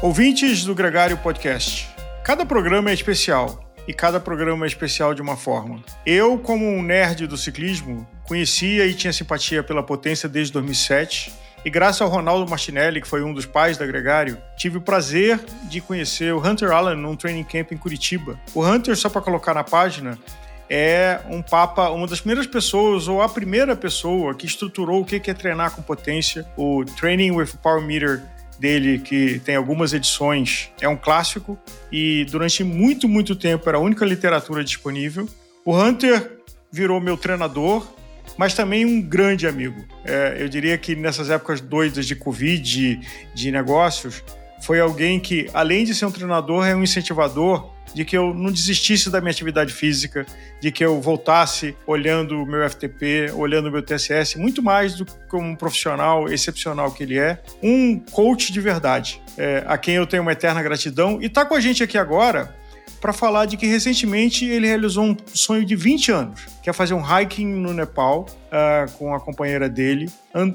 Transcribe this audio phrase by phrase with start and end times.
[0.00, 1.88] Ouvintes do Gregário Podcast.
[2.22, 5.82] Cada programa é especial e cada programa é especial de uma forma.
[6.06, 11.32] Eu, como um nerd do ciclismo, conhecia e tinha simpatia pela potência desde 2007.
[11.64, 15.40] E graças ao Ronaldo Martinelli, que foi um dos pais da Gregário, tive o prazer
[15.64, 18.38] de conhecer o Hunter Allen num training camp em Curitiba.
[18.54, 20.16] O Hunter, só para colocar na página,
[20.70, 25.28] é um papa, uma das primeiras pessoas, ou a primeira pessoa que estruturou o que
[25.28, 28.22] é treinar com potência, o Training with Power Meter
[28.58, 31.58] dele, que tem algumas edições, é um clássico
[31.92, 35.28] e durante muito, muito tempo era a única literatura disponível.
[35.64, 36.38] O Hunter
[36.70, 37.86] virou meu treinador,
[38.36, 39.84] mas também um grande amigo.
[40.04, 43.00] É, eu diria que nessas épocas doidas de Covid, de,
[43.34, 44.22] de negócios,
[44.60, 48.50] foi alguém que, além de ser um treinador, é um incentivador de que eu não
[48.50, 50.26] desistisse da minha atividade física,
[50.60, 55.04] de que eu voltasse olhando o meu FTP, olhando o meu TSS, muito mais do
[55.04, 59.94] que como um profissional excepcional que ele é, um coach de verdade, é, a quem
[59.94, 61.20] eu tenho uma eterna gratidão.
[61.20, 62.54] E está com a gente aqui agora
[63.00, 66.94] para falar de que recentemente ele realizou um sonho de 20 anos, que é fazer
[66.94, 70.10] um hiking no Nepal uh, com a companheira dele,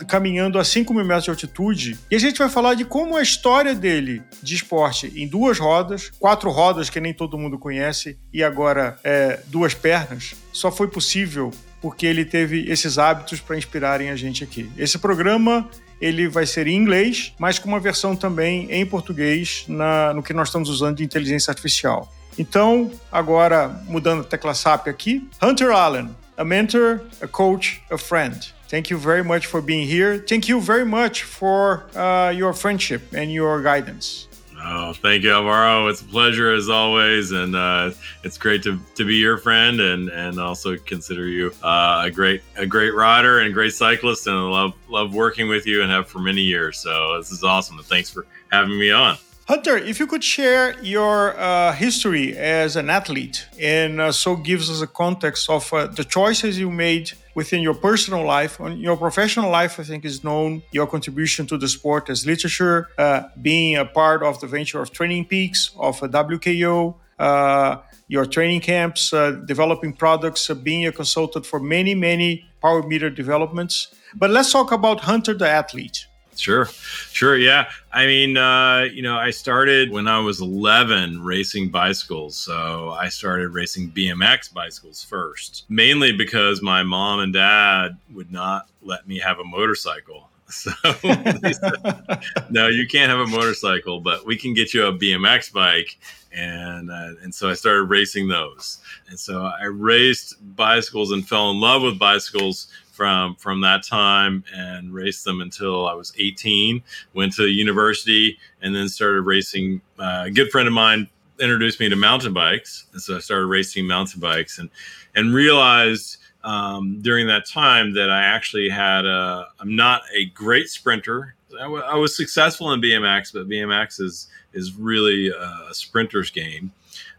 [0.07, 1.99] caminhando a 5 mil metros de altitude.
[2.09, 6.11] E a gente vai falar de como a história dele de esporte em duas rodas,
[6.19, 11.51] quatro rodas que nem todo mundo conhece, e agora é, duas pernas, só foi possível
[11.81, 14.71] porque ele teve esses hábitos para inspirarem a gente aqui.
[14.77, 15.69] Esse programa
[16.03, 20.33] ele vai ser em inglês, mas com uma versão também em português na, no que
[20.33, 22.11] nós estamos usando de inteligência artificial.
[22.37, 28.53] Então, agora mudando a tecla SAP aqui, Hunter Allen, a mentor, a coach, a friend.
[28.69, 30.19] Thank you very much for being here.
[30.27, 34.27] Thank you very much for uh, your friendship and your guidance.
[34.65, 35.87] Oh, thank you, Alvaro.
[35.87, 37.91] It's a pleasure as always, and uh,
[38.23, 42.41] it's great to, to be your friend and, and also consider you uh, a great
[42.55, 45.91] a great rider and a great cyclist, and I love love working with you and
[45.91, 46.77] have for many years.
[46.77, 49.17] So this is awesome, and thanks for having me on.
[49.49, 54.69] Hunter, if you could share your uh, history as an athlete and uh, so gives
[54.69, 58.59] us a context of uh, the choices you made within your personal life.
[58.59, 62.89] On your professional life, I think is known your contribution to the sport as literature,
[62.97, 67.77] uh, being a part of the venture of Training Peaks, of a WKO, uh,
[68.07, 73.93] your training camps, uh, developing products, being a consultant for many, many power meter developments.
[74.15, 76.07] But let's talk about Hunter the athlete.
[76.35, 76.65] Sure,
[77.11, 77.69] sure, yeah.
[77.91, 82.35] I mean, uh, you know, I started when I was 11 racing bicycles.
[82.35, 88.67] So I started racing BMX bicycles first, mainly because my mom and dad would not
[88.81, 90.29] let me have a motorcycle.
[90.53, 92.21] So said,
[92.51, 95.97] no, you can't have a motorcycle, but we can get you a BMX bike.
[96.31, 98.77] And uh, and so I started racing those.
[99.09, 104.43] And so I raced bicycles and fell in love with bicycles from from that time
[104.55, 106.81] and raced them until I was 18.
[107.13, 109.81] Went to university and then started racing.
[109.99, 111.09] Uh, a good friend of mine
[111.39, 114.69] introduced me to mountain bikes, and so I started racing mountain bikes and
[115.15, 119.47] and realized um, during that time that I actually had a.
[119.59, 121.35] I'm not a great sprinter.
[121.55, 126.71] I, w- I was successful in BMX, but BMX is is really a sprinter's game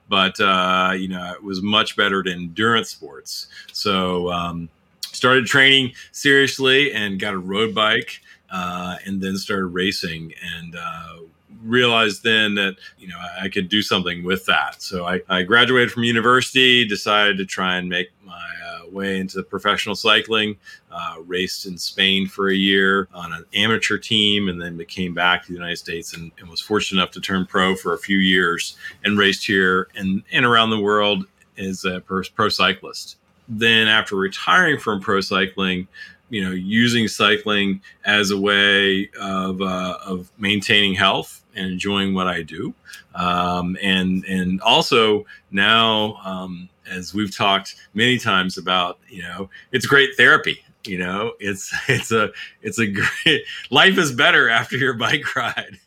[0.08, 3.48] but uh, you know it was much better at endurance sports.
[3.72, 4.68] So um,
[5.14, 8.20] started training seriously and got a road bike
[8.50, 11.16] uh, and then started racing and uh,
[11.64, 14.82] realized then that you know I could do something with that.
[14.82, 19.42] So I, I graduated from university, decided to try and make my uh, way into
[19.42, 20.56] professional cycling.
[20.90, 25.42] Uh, raced in Spain for a year on an amateur team, and then came back
[25.42, 28.18] to the United States and, and was fortunate enough to turn pro for a few
[28.18, 31.26] years and raced here and, and around the world
[31.58, 33.16] as a pro, pro cyclist
[33.48, 35.88] then after retiring from pro cycling,
[36.30, 42.26] you know, using cycling as a way of, uh, of maintaining health and enjoying what
[42.26, 42.74] I do.
[43.14, 49.86] Um, and, and also now, um, as we've talked many times about, you know, it's
[49.86, 50.64] great therapy.
[50.86, 52.30] You know, it's it's a
[52.62, 55.78] it's a great life is better after your bike ride.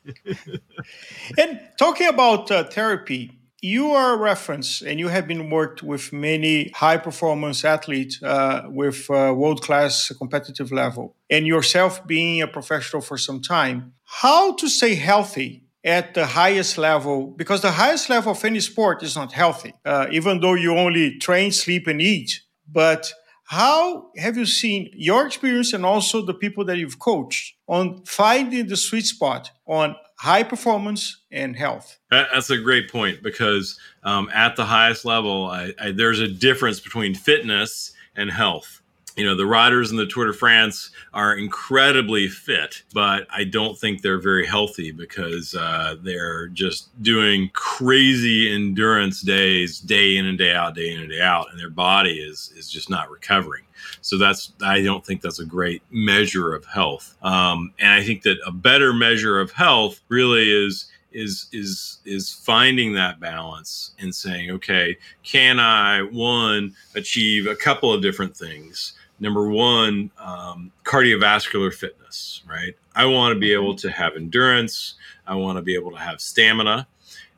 [1.37, 6.13] and talking about uh, therapy, you are a reference and you have been worked with
[6.13, 12.47] many high performance athletes uh, with uh, world class competitive level and yourself being a
[12.47, 13.93] professional for some time.
[14.03, 19.01] How to stay healthy at the highest level because the highest level of any sport
[19.03, 23.13] is not healthy uh, even though you only train sleep and eat but
[23.47, 28.67] how have you seen your experience and also the people that you've coached on finding
[28.67, 31.99] the sweet spot on high performance and health.
[32.09, 36.79] That's a great point because um, at the highest level, I, I, there's a difference
[36.79, 38.81] between fitness and health.
[39.17, 43.77] You know, the riders in the Tour de France are incredibly fit, but I don't
[43.77, 50.37] think they're very healthy because uh, they're just doing crazy endurance days, day in and
[50.37, 53.63] day out, day in and day out, and their body is is just not recovering.
[54.01, 57.17] So that's I don't think that's a great measure of health.
[57.23, 62.31] Um, and I think that a better measure of health really is is is is
[62.31, 68.93] finding that balance and saying okay can i one achieve a couple of different things
[69.19, 72.75] number one, um, cardiovascular fitness, right?
[72.95, 74.95] I want to be able to have endurance.
[75.25, 76.87] I want to be able to have stamina.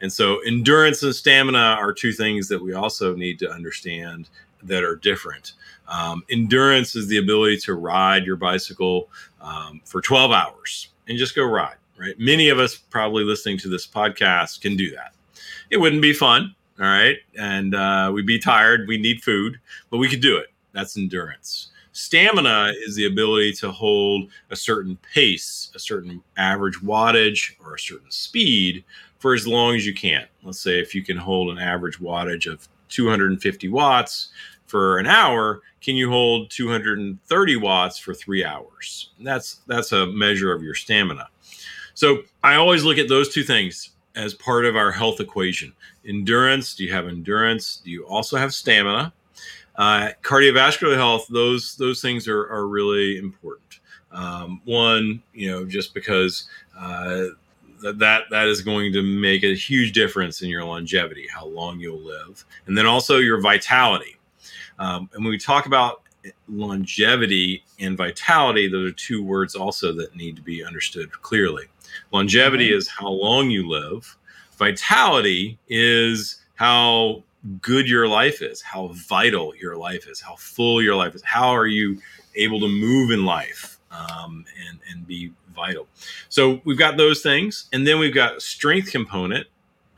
[0.01, 4.29] And so, endurance and stamina are two things that we also need to understand
[4.63, 5.53] that are different.
[5.87, 9.09] Um, endurance is the ability to ride your bicycle
[9.41, 12.17] um, for 12 hours and just go ride, right?
[12.19, 15.13] Many of us probably listening to this podcast can do that.
[15.69, 17.17] It wouldn't be fun, all right?
[17.37, 19.59] And uh, we'd be tired, we need food,
[19.89, 20.47] but we could do it.
[20.79, 21.71] That's endurance.
[21.91, 27.79] Stamina is the ability to hold a certain pace, a certain average wattage, or a
[27.79, 28.85] certain speed
[29.17, 30.25] for as long as you can.
[30.41, 34.29] Let's say if you can hold an average wattage of 250 watts
[34.67, 39.09] for an hour, can you hold 230 watts for three hours?
[39.19, 41.27] That's that's a measure of your stamina.
[41.93, 45.73] So I always look at those two things as part of our health equation.
[46.05, 47.81] Endurance, do you have endurance?
[47.83, 49.11] Do you also have stamina?
[49.79, 53.79] Uh, cardiovascular health, those those things are, are really important.
[54.11, 57.27] Um, one, you know, just because uh,
[57.81, 62.01] that that is going to make a huge difference in your longevity, how long you'll
[62.01, 64.17] live, and then also your vitality.
[64.79, 66.01] Um, and when we talk about
[66.49, 71.63] longevity and vitality, those are two words also that need to be understood clearly.
[72.11, 72.79] Longevity mm-hmm.
[72.79, 74.17] is how long you live.
[74.57, 77.23] Vitality is how
[77.62, 81.24] good your life is, how vital your life is, how full your life is.
[81.24, 82.00] How are you
[82.36, 85.88] able to move in life um, and and be vital?
[86.30, 89.47] So we've got those things, and then we've got strength component,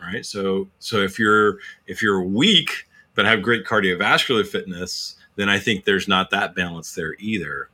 [0.02, 0.26] right?
[0.26, 1.58] So so if you're
[1.88, 6.96] if you're weak but have great cardiovascular fitness, then I think there's not that balance
[6.96, 7.70] there either.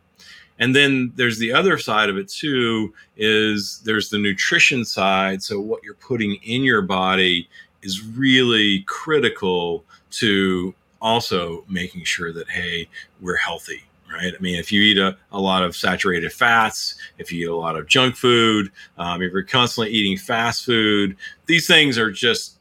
[0.60, 5.44] And then there's the other side of it too is there's the nutrition side.
[5.44, 7.48] So what you're putting in your body
[7.88, 12.88] is really critical to also making sure that hey
[13.22, 14.34] we're healthy right?
[14.38, 17.56] I mean if you eat a, a lot of saturated fats if you eat a
[17.56, 22.60] lot of junk food um, if you're constantly eating fast food these things are just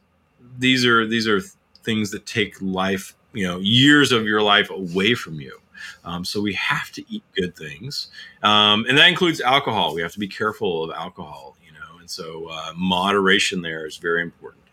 [0.57, 1.41] these are these are
[1.83, 5.59] things that take life you know years of your life away from you.
[6.03, 8.07] Um, so we have to eat good things.
[8.41, 9.93] Um, and that includes alcohol.
[9.93, 11.99] We have to be careful of alcohol you know?
[11.99, 14.63] And so uh, moderation there is very important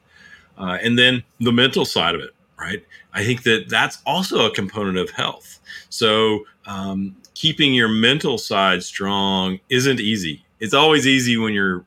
[0.59, 2.85] uh, and then the mental side of it, right?
[3.12, 5.61] I think that that's also a component of health.
[5.89, 10.45] So um, keeping your mental side strong isn't easy.
[10.61, 11.85] It's always easy when your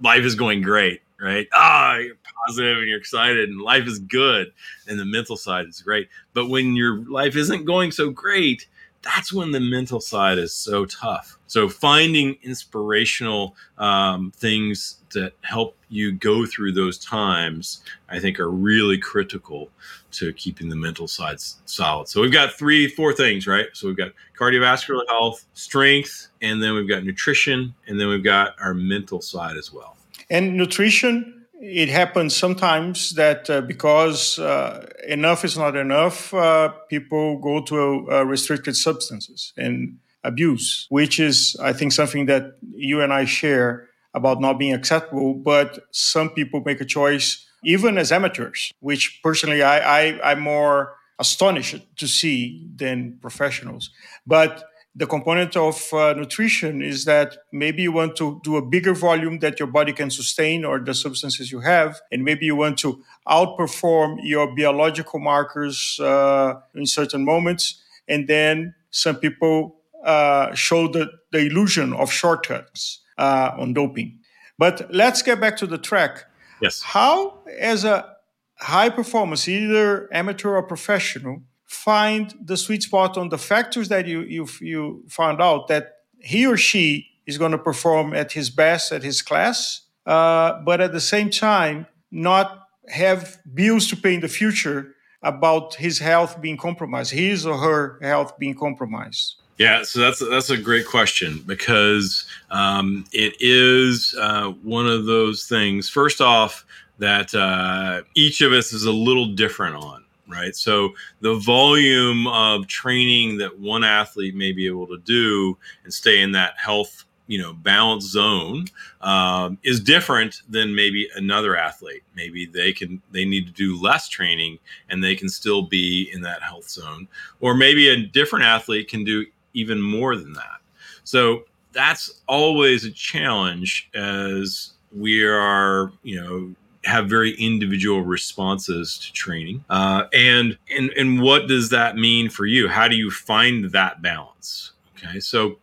[0.00, 1.48] life is going great, right?
[1.52, 4.52] Ah, you're positive and you're excited and life is good,
[4.86, 6.08] and the mental side is great.
[6.32, 8.66] But when your life isn't going so great,
[9.02, 11.38] that's when the mental side is so tough.
[11.46, 18.50] So finding inspirational um, things that help you go through those times, I think, are
[18.50, 19.70] really critical
[20.12, 22.08] to keeping the mental side solid.
[22.08, 23.66] So we've got three, four things, right?
[23.72, 28.54] So we've got cardiovascular health, strength, and then we've got nutrition, and then we've got
[28.60, 29.96] our mental side as well.
[30.28, 37.38] And nutrition it happens sometimes that uh, because uh, enough is not enough, uh, people
[37.38, 43.12] go to uh, restricted substances and abuse, which is, I think, something that you and
[43.12, 45.34] I share about not being acceptable.
[45.34, 50.94] But some people make a choice, even as amateurs, which personally I, I, I'm more
[51.18, 53.90] astonished to see than professionals.
[54.26, 54.64] But
[55.00, 59.38] the component of uh, nutrition is that maybe you want to do a bigger volume
[59.38, 63.02] that your body can sustain or the substances you have and maybe you want to
[63.26, 67.82] outperform your biological markers uh, in certain moments.
[68.08, 74.18] And then some people uh, show the, the illusion of shortcuts uh, on doping.
[74.58, 76.26] But let's get back to the track.
[76.60, 76.82] Yes.
[76.82, 78.16] How as a
[78.58, 84.22] high performance either amateur or professional find the sweet spot on the factors that you
[84.22, 88.90] you you found out that he or she is going to perform at his best
[88.90, 94.20] at his class, uh, but at the same time not have bills to pay in
[94.20, 99.36] the future about his health being compromised, his or her health being compromised.
[99.56, 105.44] Yeah, so that's that's a great question because um, it is uh, one of those
[105.44, 105.88] things.
[105.88, 106.64] First off,
[106.98, 110.54] that uh, each of us is a little different on right?
[110.54, 116.22] So the volume of training that one athlete may be able to do and stay
[116.22, 118.66] in that health you know balance zone
[119.02, 122.02] um, is different than maybe another athlete.
[122.16, 124.58] Maybe they can they need to do less training
[124.88, 127.06] and they can still be in that health zone.
[127.40, 130.58] Or maybe a different athlete can do even more than that.
[131.04, 139.12] So that's always a challenge as we are you know have very individual responses to
[139.12, 143.70] training uh, and and and what does that mean for you how do you find
[143.72, 145.56] that balance okay so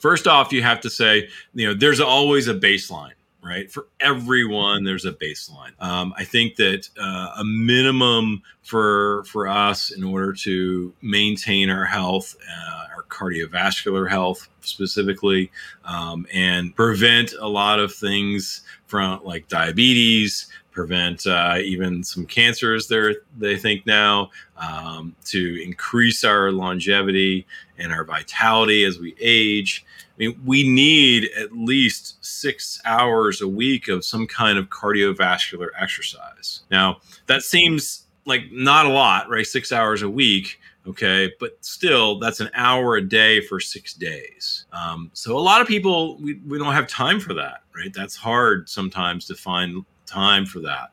[0.00, 3.12] first off, you have to say, you know, there's always a baseline
[3.42, 3.70] right?
[3.70, 5.72] For everyone, there's a baseline.
[5.80, 11.84] Um, I think that uh, a minimum for for us in order to maintain our
[11.84, 15.50] health, uh, our cardiovascular health specifically,
[15.84, 22.88] um, and prevent a lot of things from like diabetes, prevent uh, even some cancers.
[22.88, 27.46] They they think now um, to increase our longevity
[27.78, 29.86] and our vitality as we age
[30.20, 35.68] I mean, we need at least six hours a week of some kind of cardiovascular
[35.80, 36.60] exercise.
[36.70, 39.46] Now, that seems like not a lot, right?
[39.46, 40.60] Six hours a week.
[40.90, 41.32] Okay.
[41.38, 44.66] But still, that's an hour a day for six days.
[44.72, 47.92] Um, so a lot of people, we, we don't have time for that, right?
[47.92, 50.90] That's hard sometimes to find time for that.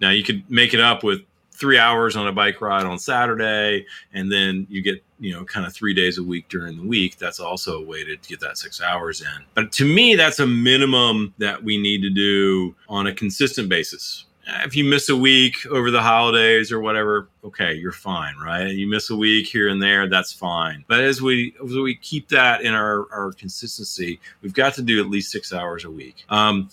[0.00, 1.20] Now, you could make it up with
[1.52, 5.66] three hours on a bike ride on Saturday, and then you get you know kind
[5.66, 7.16] of three days a week during the week.
[7.18, 9.44] That's also a way to get that six hours in.
[9.54, 14.25] But to me, that's a minimum that we need to do on a consistent basis.
[14.64, 18.68] If you miss a week over the holidays or whatever, okay, you're fine, right?
[18.68, 20.84] You miss a week here and there, that's fine.
[20.86, 25.00] But as we as we keep that in our, our consistency, we've got to do
[25.00, 26.24] at least six hours a week.
[26.28, 26.70] Um,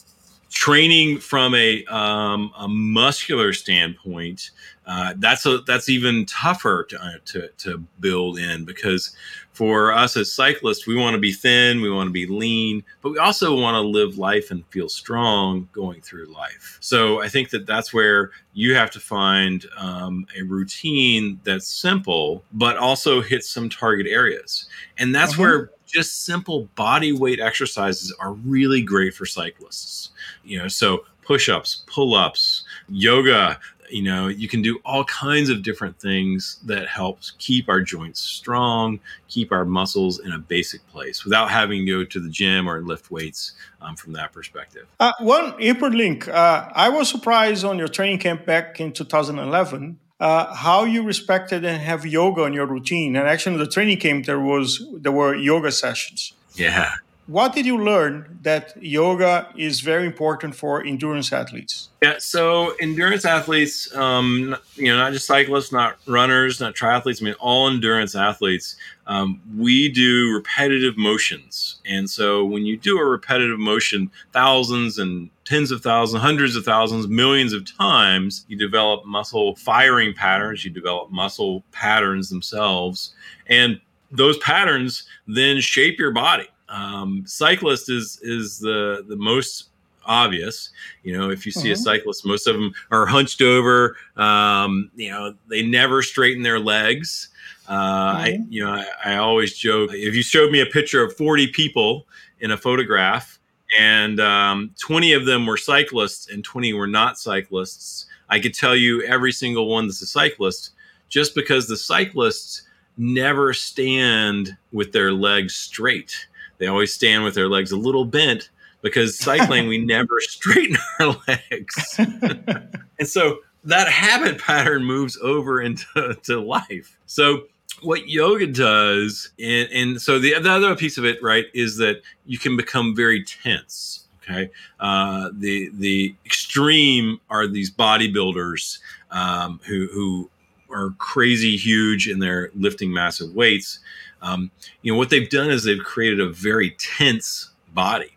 [0.53, 4.51] training from a, um, a muscular standpoint,
[4.85, 9.15] uh, that's a that's even tougher to, uh, to, to build in because
[9.53, 13.11] for us as cyclists, we want to be thin, we want to be lean, but
[13.11, 16.77] we also want to live life and feel strong going through life.
[16.81, 22.43] So I think that that's where you have to find um, a routine that's simple,
[22.53, 24.67] but also hits some target areas,
[24.97, 25.41] and that's uh-huh.
[25.41, 30.09] where just simple body weight exercises are really great for cyclists.
[30.43, 33.59] You know, so push-ups, pull-ups, yoga,
[33.93, 38.19] you know you can do all kinds of different things that helps keep our joints
[38.19, 42.67] strong keep our muscles in a basic place without having to go to the gym
[42.67, 44.87] or lift weights um, from that perspective.
[44.99, 50.53] Uh, one hyperlink uh, i was surprised on your training camp back in 2011 uh,
[50.53, 53.17] how you respected and have yoga in your routine.
[53.17, 56.31] And actually in the training camp there was there were yoga sessions.
[56.55, 56.93] Yeah
[57.27, 61.89] what did you learn that yoga is very important for endurance athletes?
[62.01, 67.25] Yeah, so endurance athletes, um, you know, not just cyclists, not runners, not triathletes, I
[67.25, 68.75] mean, all endurance athletes,
[69.07, 71.77] um, we do repetitive motions.
[71.85, 76.65] And so when you do a repetitive motion, thousands and tens of thousands, hundreds of
[76.65, 83.13] thousands, millions of times, you develop muscle firing patterns, you develop muscle patterns themselves.
[83.47, 83.79] And
[84.11, 89.69] those patterns then shape your body um, cyclist is is the the most
[90.05, 90.69] obvious.
[91.03, 91.73] You know, if you see mm-hmm.
[91.73, 93.95] a cyclist, most of them are hunched over.
[94.17, 97.29] Um, you know, they never straighten their legs.
[97.67, 98.17] Uh, mm-hmm.
[98.17, 101.47] I, you know, I, I, always joke if you showed me a picture of 40
[101.47, 102.05] people
[102.41, 103.39] in a photograph
[103.79, 108.75] and um, 20 of them were cyclists and 20 were not cyclists, I could tell
[108.75, 110.71] you every single one that's a cyclist
[111.07, 112.63] just because the cyclists
[112.97, 116.27] never stand with their legs straight.
[116.57, 118.49] They always stand with their legs a little bent
[118.81, 121.95] because cycling, we never straighten our legs.
[122.99, 126.97] and so that habit pattern moves over into to life.
[127.05, 127.43] So
[127.81, 132.01] what yoga does, and, and so the, the other piece of it, right, is that
[132.25, 134.01] you can become very tense.
[134.23, 138.79] Okay, uh, the the extreme are these bodybuilders
[139.11, 140.29] um, who who
[140.73, 143.79] are crazy huge and they're lifting massive weights,
[144.21, 144.51] um,
[144.81, 148.15] you know what they've done is they've created a very tense body.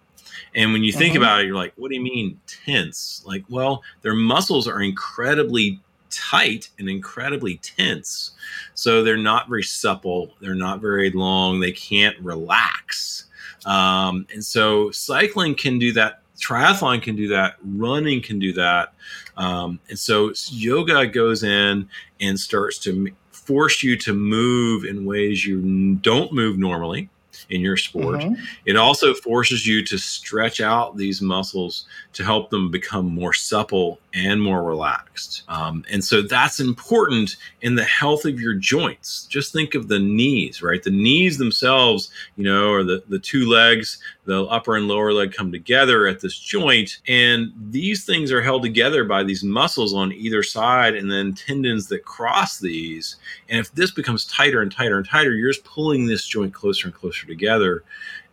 [0.55, 1.23] And when you think mm-hmm.
[1.23, 3.23] about it you're like what do you mean tense?
[3.27, 8.33] Like well their muscles are incredibly tight and incredibly tense.
[8.75, 10.35] So they're not very supple.
[10.41, 11.61] They're not very long.
[11.61, 13.27] They can't relax.
[13.67, 18.93] Um, and so cycling can do that triathlon can do that running can do that
[19.37, 21.89] um, and so yoga goes in
[22.21, 27.09] and starts to force you to move in ways you don't move normally
[27.51, 28.21] in your sport.
[28.21, 28.43] Mm-hmm.
[28.65, 34.01] It also forces you to stretch out these muscles to help them become more supple
[34.17, 35.43] and more relaxed.
[35.49, 39.27] Um, and so that's important in the health of your joints.
[39.27, 40.83] Just think of the knees, right?
[40.83, 45.35] The knees themselves, you know, are the, the two legs, the upper and lower leg
[45.35, 46.99] come together at this joint.
[47.07, 51.89] And these things are held together by these muscles on either side and then tendons
[51.89, 53.17] that cross these.
[53.51, 56.89] And if this becomes tighter and tighter and tighter, you're just pulling this joint closer
[56.89, 57.85] and closer together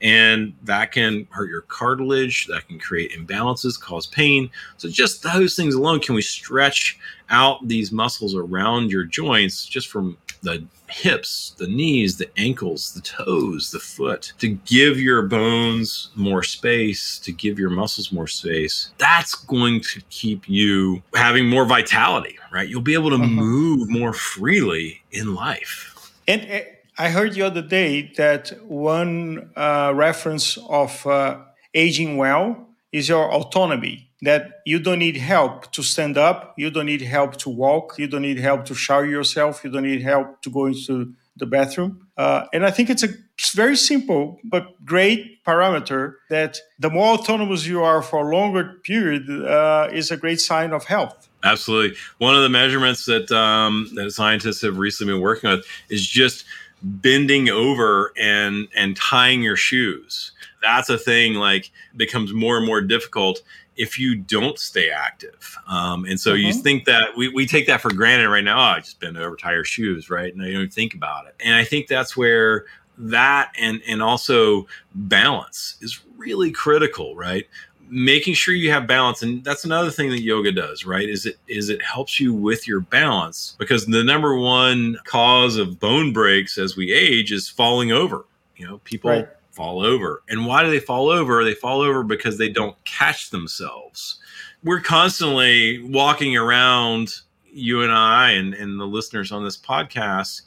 [0.03, 4.49] and that can hurt your cartilage that can create imbalances cause pain.
[4.77, 9.87] So just those things alone can we stretch out these muscles around your joints just
[9.87, 16.09] from the hips the knees the ankles the toes the foot to give your bones
[16.15, 18.91] more space to give your muscles more space.
[18.97, 22.69] That's going to keep you having more vitality right?
[22.69, 23.35] You'll be able to mm-hmm.
[23.35, 26.11] move more freely in life.
[26.27, 26.63] And eh,
[26.97, 31.39] I heard the other day that one uh, reference of uh,
[31.73, 34.09] aging well is your autonomy.
[34.21, 38.07] That you don't need help to stand up, you don't need help to walk, you
[38.07, 42.07] don't need help to shower yourself, you don't need help to go into the bathroom.
[42.15, 43.09] Uh, and I think it's a
[43.53, 49.29] very simple but great parameter that the more autonomous you are for a longer period
[49.29, 51.27] uh, is a great sign of health.
[51.43, 51.97] Absolutely.
[52.19, 56.45] One of the measurements that um, that scientists have recently been working with is just
[56.83, 60.31] bending over and and tying your shoes.
[60.61, 63.41] That's a thing like becomes more and more difficult
[63.75, 65.57] if you don't stay active.
[65.67, 66.45] Um, and so mm-hmm.
[66.45, 69.17] you think that we, we take that for granted right now oh, i just bend
[69.17, 70.33] over tie your shoes right?
[70.33, 71.35] And you don't think about it.
[71.43, 72.65] And i think that's where
[72.97, 77.47] that and and also balance is really critical right
[77.93, 81.37] making sure you have balance and that's another thing that yoga does right is it
[81.47, 86.57] is it helps you with your balance because the number one cause of bone breaks
[86.57, 88.25] as we age is falling over
[88.63, 89.27] you know people right.
[89.51, 90.23] fall over.
[90.29, 91.43] And why do they fall over?
[91.43, 94.19] They fall over because they don't catch themselves.
[94.63, 97.13] We're constantly walking around
[97.55, 100.41] you and i and, and the listeners on this podcast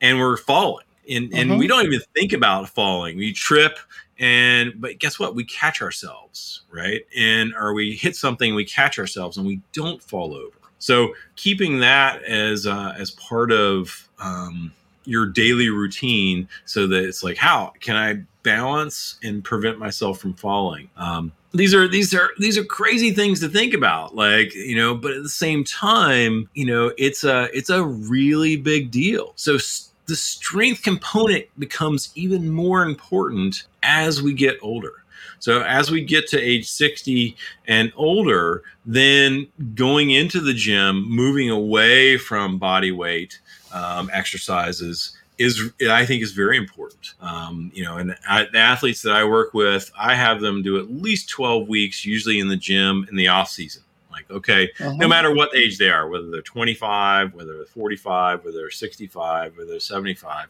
[0.00, 0.86] and we're falling.
[1.10, 1.58] And, and mm-hmm.
[1.58, 3.16] we don't even think about falling.
[3.16, 3.78] We trip
[4.18, 5.34] and but guess what?
[5.34, 7.02] We catch ourselves right?
[7.16, 10.56] And or we hit something we catch ourselves and we don't fall over.
[10.78, 14.72] So keeping that as uh, as part of um,
[15.04, 20.34] your daily routine so that it's like how can i balance and prevent myself from
[20.34, 20.90] falling?
[20.96, 24.94] Um, these are these are these are crazy things to think about like you know
[24.94, 29.32] but at the same time you know it's a it's a really big deal.
[29.36, 35.02] So st- the strength component becomes even more important as we get older.
[35.38, 41.50] So as we get to age 60 and older, then going into the gym, moving
[41.50, 43.40] away from body weight
[43.72, 47.14] um, exercises is I think is very important.
[47.20, 50.78] Um, you know, and I, the athletes that I work with, I have them do
[50.78, 53.82] at least 12 weeks, usually in the gym in the off season.
[54.12, 54.92] Like, okay, uh-huh.
[54.96, 59.56] no matter what age they are, whether they're 25, whether they're 45, whether they're 65,
[59.56, 60.46] whether they're 75,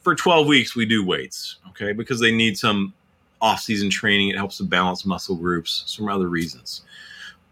[0.00, 2.92] for 12 weeks we do weights, okay, because they need some
[3.40, 4.28] off-season training.
[4.28, 6.82] It helps to balance muscle groups, some other reasons.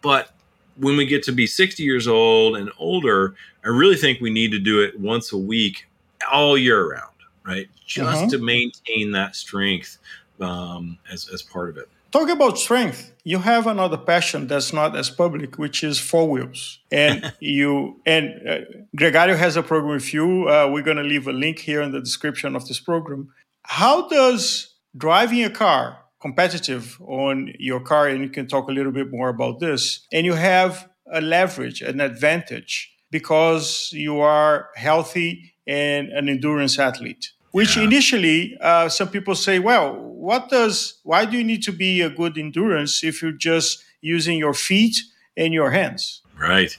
[0.02, 0.30] But
[0.76, 4.52] when we get to be 60 years old and older, I really think we need
[4.52, 5.86] to do it once a week,
[6.30, 7.68] all year round, right?
[7.84, 8.30] Just uh-huh.
[8.30, 9.98] to maintain that strength
[10.40, 11.88] um, as as part of it.
[12.16, 13.12] Talk about strength.
[13.24, 16.78] You have another passion that's not as public, which is four wheels.
[16.90, 18.58] And you and uh,
[18.96, 20.48] Gregario has a program with you.
[20.48, 23.34] Uh, we're going to leave a link here in the description of this program.
[23.64, 28.92] How does driving a car competitive on your car, and you can talk a little
[28.92, 35.52] bit more about this, and you have a leverage, an advantage because you are healthy
[35.66, 37.32] and an endurance athlete?
[37.56, 37.84] Which yeah.
[37.84, 42.10] initially uh, some people say, well, what does, why do you need to be a
[42.10, 44.98] good endurance if you're just using your feet
[45.38, 46.20] and your hands?
[46.38, 46.76] Right.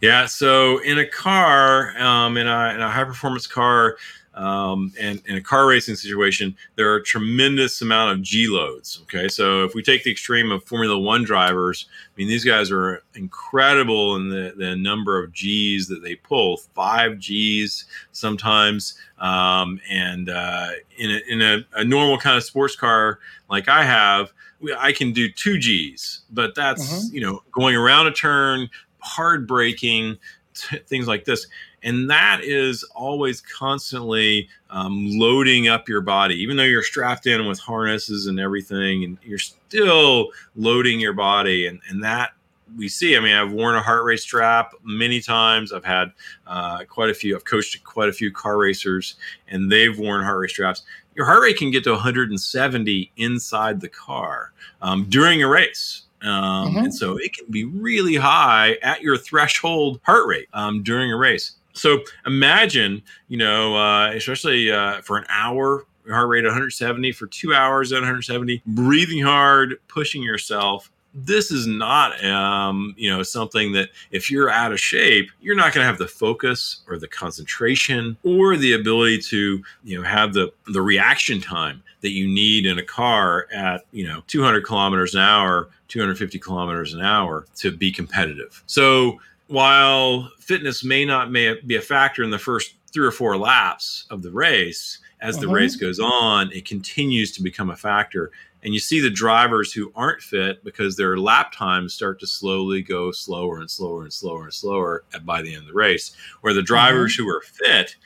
[0.00, 0.26] Yeah.
[0.26, 3.96] So in a car, um, in, a, in a high performance car,
[4.40, 9.00] um, and in a car racing situation, there are a tremendous amount of G loads.
[9.02, 12.70] Okay, so if we take the extreme of Formula One drivers, I mean these guys
[12.70, 19.78] are incredible in the, the number of G's that they pull, five G's sometimes, um,
[19.90, 23.18] and uh, in, a, in a, a, normal kind of sports car
[23.50, 24.32] like I have,
[24.78, 27.14] I can do two G's, but that's mm-hmm.
[27.14, 30.16] you know going around a turn, hard braking,
[30.54, 31.46] t- things like this
[31.82, 36.34] and that is always constantly um, loading up your body.
[36.36, 41.66] Even though you're strapped in with harnesses and everything and you're still loading your body
[41.66, 42.32] and, and that
[42.76, 43.16] we see.
[43.16, 45.72] I mean i've worn a heart rate strap many times.
[45.72, 46.12] I've had
[46.46, 49.16] uh, quite a few i've coached quite a few car racers
[49.48, 50.82] and they've worn heart rate straps.
[51.14, 56.02] Your heart rate can get to 170 inside the car um, during a race.
[56.22, 56.78] Um, mm-hmm.
[56.78, 61.16] And so it can be really high at your threshold heart rate um, during a
[61.16, 61.52] race.
[61.80, 67.54] So imagine, you know, uh, especially uh, for an hour, heart rate 170 for two
[67.54, 73.90] hours at 170, breathing hard, pushing yourself this is not um, you know something that
[74.12, 78.16] if you're out of shape you're not going to have the focus or the concentration
[78.22, 82.78] or the ability to you know have the the reaction time that you need in
[82.78, 87.92] a car at you know 200 kilometers an hour 250 kilometers an hour to be
[87.92, 88.62] competitive.
[88.66, 93.36] So while fitness may not may be a factor in the first three or four
[93.36, 95.54] laps of the race as the uh-huh.
[95.54, 98.30] race goes on it continues to become a factor
[98.62, 102.82] and you see the drivers who aren't fit because their lap times start to slowly
[102.82, 106.14] go slower and slower and slower and slower by the end of the race.
[106.42, 107.24] Where the drivers mm-hmm.
[107.24, 107.96] who are fit,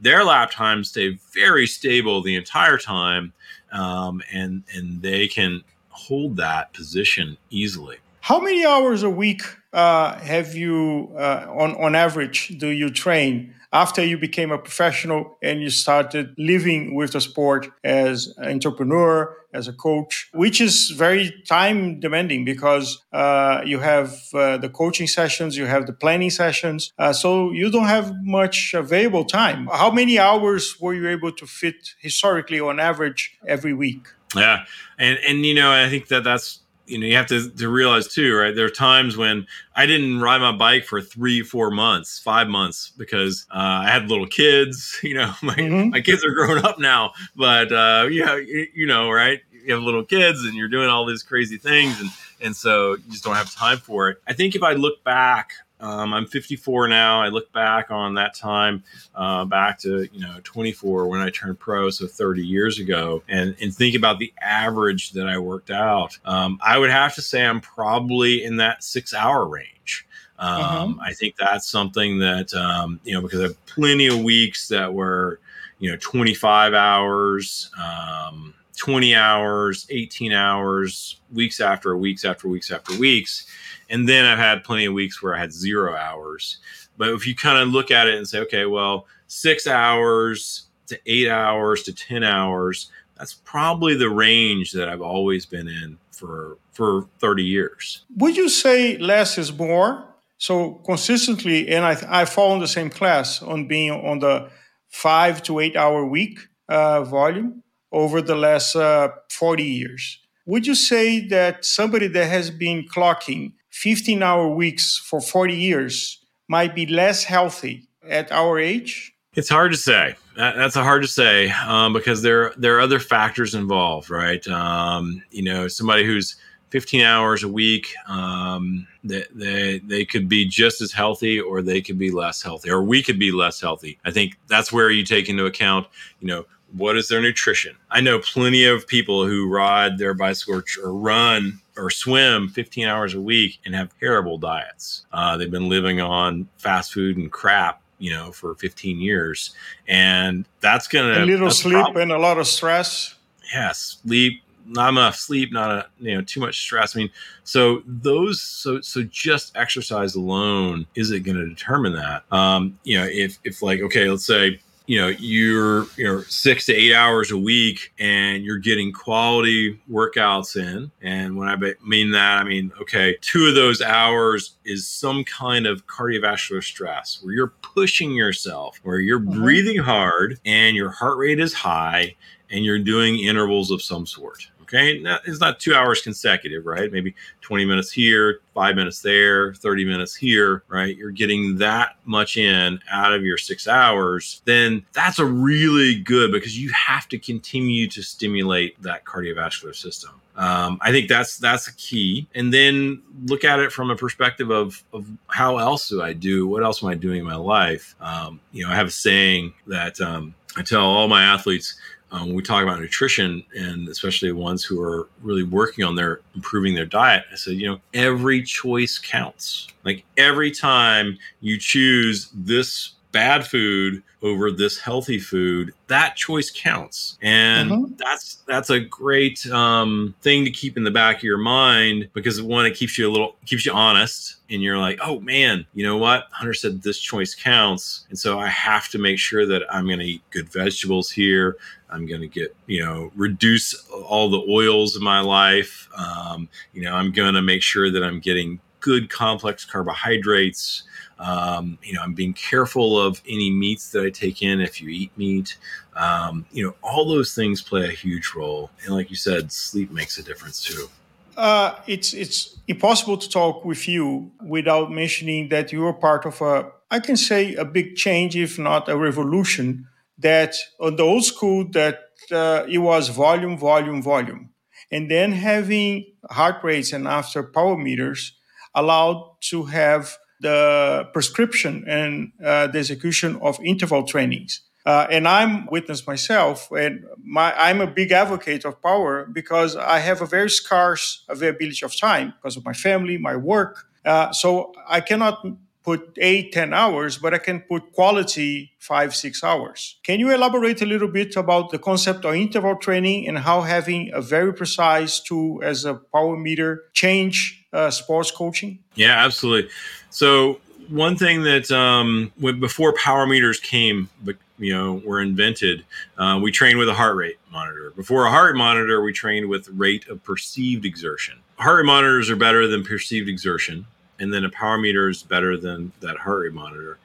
[0.00, 3.32] their lap times stay very stable the entire time,
[3.72, 7.98] um, and and they can hold that position easily.
[8.28, 9.40] How many hours a week
[9.72, 13.54] uh, have you, uh, on on average, do you train?
[13.72, 19.36] after you became a professional and you started living with the sport as an entrepreneur,
[19.52, 25.06] as a coach, which is very time demanding because uh, you have uh, the coaching
[25.06, 26.92] sessions, you have the planning sessions.
[26.98, 29.68] Uh, so you don't have much available time.
[29.70, 34.08] How many hours were you able to fit historically on average every week?
[34.34, 34.64] Yeah.
[34.98, 38.08] And, and you know, I think that that's you know you have to, to realize
[38.08, 38.54] too right?
[38.54, 39.46] There are times when
[39.76, 44.08] i didn't ride my bike for three four months five months because uh, i had
[44.08, 45.90] little kids you know my, mm-hmm.
[45.90, 49.40] my kids are grown up now but uh, yeah you, you know right?
[49.64, 53.10] You have little kids and you're doing all these crazy things and and so you
[53.10, 54.18] just don't have time for it.
[54.26, 57.20] I think if i look back um, I'm 54 now.
[57.20, 58.82] I look back on that time,
[59.14, 63.54] uh, back to you know 24 when I turned pro, so 30 years ago, and
[63.60, 66.18] and think about the average that I worked out.
[66.24, 70.06] Um, I would have to say I'm probably in that six hour range.
[70.40, 70.94] Um, uh-huh.
[71.02, 74.92] I think that's something that um, you know because I have plenty of weeks that
[74.92, 75.40] were
[75.78, 77.70] you know 25 hours.
[77.78, 83.46] Um, 20 hours, 18 hours, weeks after weeks after weeks after weeks.
[83.88, 86.58] And then I've had plenty of weeks where I had zero hours.
[86.96, 90.98] But if you kind of look at it and say, okay, well, six hours to
[91.06, 96.58] eight hours to 10 hours, that's probably the range that I've always been in for
[96.72, 98.04] for 30 years.
[98.16, 100.04] Would you say less is more?
[100.38, 104.48] So consistently, and I, I fall in the same class on being on the
[104.88, 110.20] five to eight hour week uh, volume over the last uh, 40 years.
[110.46, 116.18] Would you say that somebody that has been clocking 15 hour weeks for 40 years
[116.48, 119.12] might be less healthy at our age?
[119.34, 120.16] It's hard to say.
[120.36, 124.46] That's a hard to say um, because there there are other factors involved, right?
[124.48, 126.34] Um, you know, somebody who's
[126.70, 131.80] 15 hours a week, um, they, they they could be just as healthy, or they
[131.80, 133.98] could be less healthy, or we could be less healthy.
[134.04, 135.86] I think that's where you take into account,
[136.20, 137.76] you know, what is their nutrition?
[137.90, 143.14] I know plenty of people who ride their bicycle or run or swim 15 hours
[143.14, 145.06] a week and have terrible diets.
[145.12, 149.54] Uh, they've been living on fast food and crap, you know, for 15 years,
[149.86, 153.14] and that's gonna a little sleep a and a lot of stress.
[153.52, 156.94] Yes, yeah, sleep, not enough sleep, not a you know too much stress.
[156.94, 157.10] I mean,
[157.44, 162.24] so those so so just exercise alone isn't going to determine that.
[162.32, 166.64] Um, you know, if if like okay, let's say you know you're you know six
[166.64, 172.10] to eight hours a week and you're getting quality workouts in and when i mean
[172.10, 177.34] that i mean okay two of those hours is some kind of cardiovascular stress where
[177.34, 179.42] you're pushing yourself where you're mm-hmm.
[179.42, 182.16] breathing hard and your heart rate is high
[182.50, 184.98] and you're doing intervals of some sort Okay.
[184.98, 186.92] Now, it's not two hours consecutive, right?
[186.92, 190.94] Maybe 20 minutes here, five minutes there, 30 minutes here, right?
[190.94, 196.32] You're getting that much in out of your six hours, then that's a really good
[196.32, 200.20] because you have to continue to stimulate that cardiovascular system.
[200.36, 202.28] Um, I think that's that's a key.
[202.34, 206.46] And then look at it from a perspective of of how else do I do?
[206.46, 207.96] What else am I doing in my life?
[208.00, 211.74] Um, you know, I have a saying that um, I tell all my athletes
[212.10, 216.20] um, when we talk about nutrition and especially ones who are really working on their
[216.34, 219.68] improving their diet i said you know every choice counts.
[219.84, 227.16] Like every time you choose this bad food over this healthy food that choice counts.
[227.22, 227.94] And mm-hmm.
[227.96, 232.42] that's that's a great um, thing to keep in the back of your mind because
[232.42, 235.84] one it keeps you a little keeps you honest and you're like oh man you
[235.84, 236.26] know what?
[236.30, 238.06] Hunter said this choice counts.
[238.08, 241.56] And so i have to make sure that i'm going to eat good vegetables here.
[241.90, 245.88] I'm going to get you know reduce all the oils in my life.
[245.96, 250.84] Um, you know i'm going to make sure that i'm getting good complex carbohydrates
[251.18, 254.88] um, you know, I'm being careful of any meats that I take in if you
[254.88, 255.56] eat meat.
[255.96, 258.70] Um, you know, all those things play a huge role.
[258.84, 260.88] And like you said, sleep makes a difference too.
[261.36, 266.40] Uh, it's it's impossible to talk with you without mentioning that you are part of
[266.40, 269.86] a, I can say, a big change, if not a revolution.
[270.20, 272.00] That on the old school, that
[272.32, 274.50] uh, it was volume, volume, volume,
[274.90, 278.36] and then having heart rates and after power meters
[278.74, 284.62] allowed to have the prescription and uh, the execution of interval trainings.
[284.86, 289.98] Uh, and I'm witness myself, and my, I'm a big advocate of power because I
[289.98, 293.86] have a very scarce availability of time because of my family, my work.
[294.04, 295.44] Uh, so I cannot
[295.88, 299.96] put eight, ten hours, but I can put quality five, six hours.
[300.02, 304.10] Can you elaborate a little bit about the concept of interval training and how having
[304.12, 308.72] a very precise tool as a power meter change uh, sports coaching?
[308.96, 309.70] Yeah, absolutely.
[310.10, 314.10] So one thing that um, when, before power meters came,
[314.58, 315.86] you know, were invented,
[316.18, 317.92] uh, we trained with a heart rate monitor.
[317.96, 321.36] Before a heart monitor, we trained with rate of perceived exertion.
[321.56, 323.86] Heart rate monitors are better than perceived exertion,
[324.18, 326.98] and then a power meter is better than that heart rate monitor.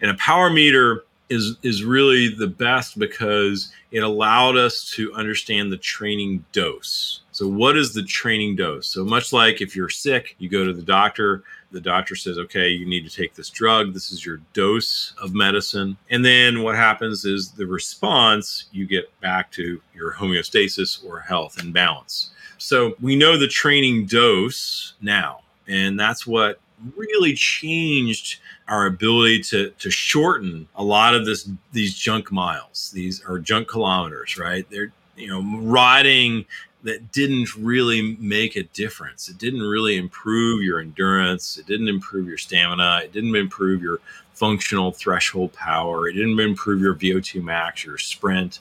[0.00, 5.72] And a power meter is is really the best because it allowed us to understand
[5.72, 7.20] the training dose.
[7.32, 8.86] So what is the training dose?
[8.86, 12.68] So much like if you're sick, you go to the doctor, the doctor says, "Okay,
[12.68, 13.94] you need to take this drug.
[13.94, 19.08] This is your dose of medicine." And then what happens is the response you get
[19.20, 22.30] back to your homeostasis or health and balance.
[22.58, 26.60] So we know the training dose now, and that's what
[26.96, 33.22] really changed our ability to to shorten a lot of this these junk miles these
[33.24, 34.68] are junk kilometers right?
[34.70, 36.44] They're you know riding
[36.82, 39.28] that didn't really make a difference.
[39.28, 41.56] It didn't really improve your endurance.
[41.56, 43.00] It didn't improve your stamina.
[43.04, 44.00] It didn't improve your
[44.34, 46.08] functional threshold power.
[46.08, 48.58] It didn't improve your VO2 max, your sprint.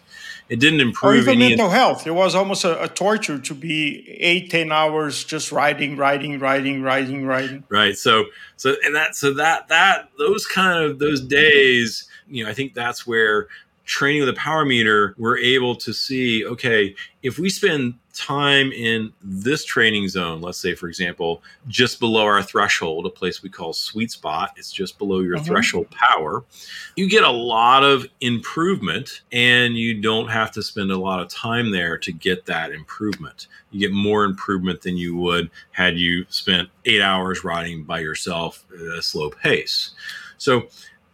[0.50, 2.06] It didn't improve or even mental health.
[2.06, 6.84] It was almost a, a, torture to be eight, ten hours just riding, riding, riding,
[6.84, 7.64] riding, riding.
[7.70, 7.98] Right.
[7.98, 12.54] So, so and that, so that, that, those kind of those days, you know, I
[12.54, 13.48] think that's where
[13.86, 19.12] training with a power meter, we're able to see, okay, if we spend time in
[19.22, 23.74] this training zone, let's say, for example, just below our threshold, a place we call
[23.74, 25.46] sweet spot, it's just below your mm-hmm.
[25.46, 26.44] threshold power,
[26.96, 31.28] you get a lot of improvement and you don't have to spend a lot of
[31.28, 33.48] time there to get that improvement.
[33.72, 38.64] You get more improvement than you would had you spent eight hours riding by yourself
[38.74, 39.92] at a slow pace.
[40.38, 40.68] So,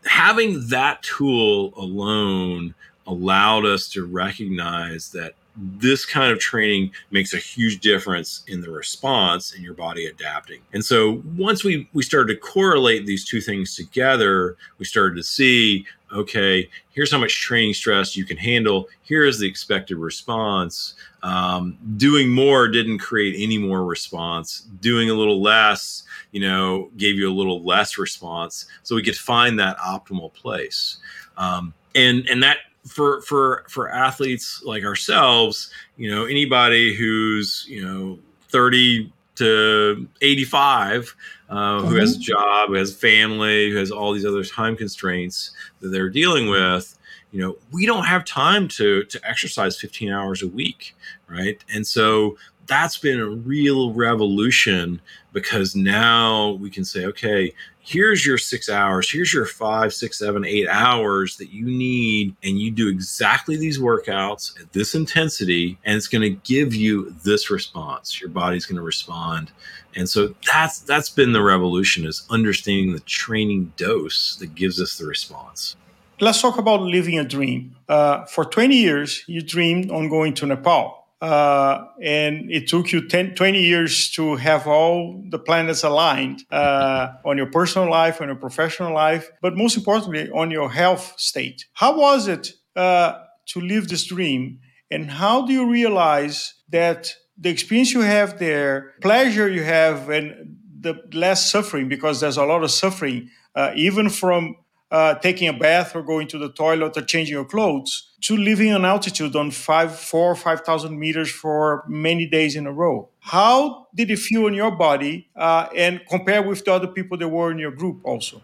[0.05, 2.73] having that tool alone
[3.07, 8.71] allowed us to recognize that this kind of training makes a huge difference in the
[8.71, 10.61] response and your body adapting.
[10.73, 15.23] And so once we we started to correlate these two things together, we started to
[15.23, 18.87] see okay, here's how much training stress you can handle.
[19.03, 20.95] Here is the expected response.
[21.21, 24.61] Um, doing more didn't create any more response.
[24.81, 28.65] Doing a little less, you know, gave you a little less response.
[28.83, 30.97] So we could find that optimal place.
[31.37, 32.57] Um, and and that
[32.89, 40.43] for for for athletes like ourselves, you know, anybody who's you know thirty to eighty
[40.43, 41.15] five,
[41.49, 41.87] uh, mm-hmm.
[41.87, 42.23] who has a mm-hmm.
[42.23, 46.97] job, who has family, who has all these other time constraints that they're dealing with.
[47.31, 50.95] You know, we don't have time to to exercise 15 hours a week,
[51.27, 51.63] right?
[51.71, 52.37] And so
[52.69, 55.01] that's been a real revolution
[55.33, 60.45] because now we can say, okay, here's your six hours, here's your five, six, seven,
[60.45, 65.97] eight hours that you need, and you do exactly these workouts at this intensity, and
[65.97, 68.21] it's going to give you this response.
[68.21, 69.51] Your body's going to respond.
[69.95, 74.97] And so that's that's been the revolution is understanding the training dose that gives us
[74.97, 75.75] the response.
[76.21, 77.75] Let's talk about living a dream.
[77.87, 83.07] Uh, for 20 years, you dreamed on going to Nepal uh, and it took you
[83.07, 88.27] 10, 20 years to have all the planets aligned uh, on your personal life, on
[88.27, 91.65] your professional life, but most importantly, on your health state.
[91.73, 93.13] How was it uh,
[93.47, 94.59] to live this dream?
[94.89, 100.57] And how do you realize that the experience you have there, pleasure you have, and
[100.79, 104.55] the less suffering, because there's a lot of suffering, uh, even from
[104.91, 108.73] uh, taking a bath or going to the toilet or changing your clothes to living
[108.73, 113.09] on altitude on five, four, five thousand meters for many days in a row.
[113.19, 117.29] How did it feel in your body, uh, and compare with the other people that
[117.29, 118.41] were in your group also?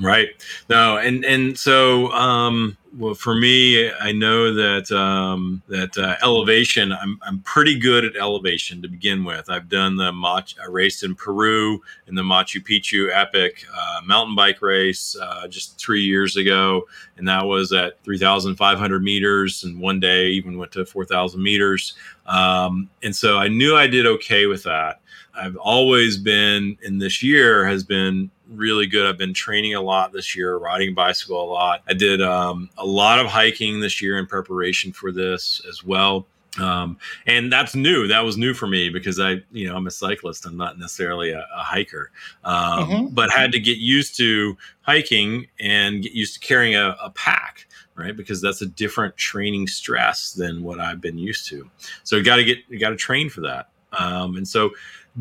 [0.00, 0.28] Right.
[0.68, 6.92] No, and and so um, well for me, I know that um, that uh, elevation.
[6.92, 9.48] I'm I'm pretty good at elevation to begin with.
[9.48, 10.48] I've done the Mach.
[10.62, 15.78] I raced in Peru in the Machu Picchu Epic uh, mountain bike race uh, just
[15.78, 16.82] three years ago,
[17.16, 21.94] and that was at 3,500 meters, and one day even went to 4,000 meters.
[22.26, 25.00] Um, and so I knew I did okay with that.
[25.34, 29.06] I've always been, and this year has been really good.
[29.06, 31.82] I've been training a lot this year, riding bicycle a lot.
[31.88, 36.26] I did um, a lot of hiking this year in preparation for this as well.
[36.60, 38.06] Um, and that's new.
[38.06, 40.44] That was new for me because I, you know, I'm a cyclist.
[40.44, 42.10] I'm not necessarily a, a hiker,
[42.44, 43.14] um, mm-hmm.
[43.14, 47.66] but had to get used to hiking and get used to carrying a, a pack
[47.94, 48.16] right?
[48.16, 51.68] Because that's a different training stress than what I've been used to.
[52.04, 53.68] So you got to get you got to train for that.
[53.92, 54.70] Um, and so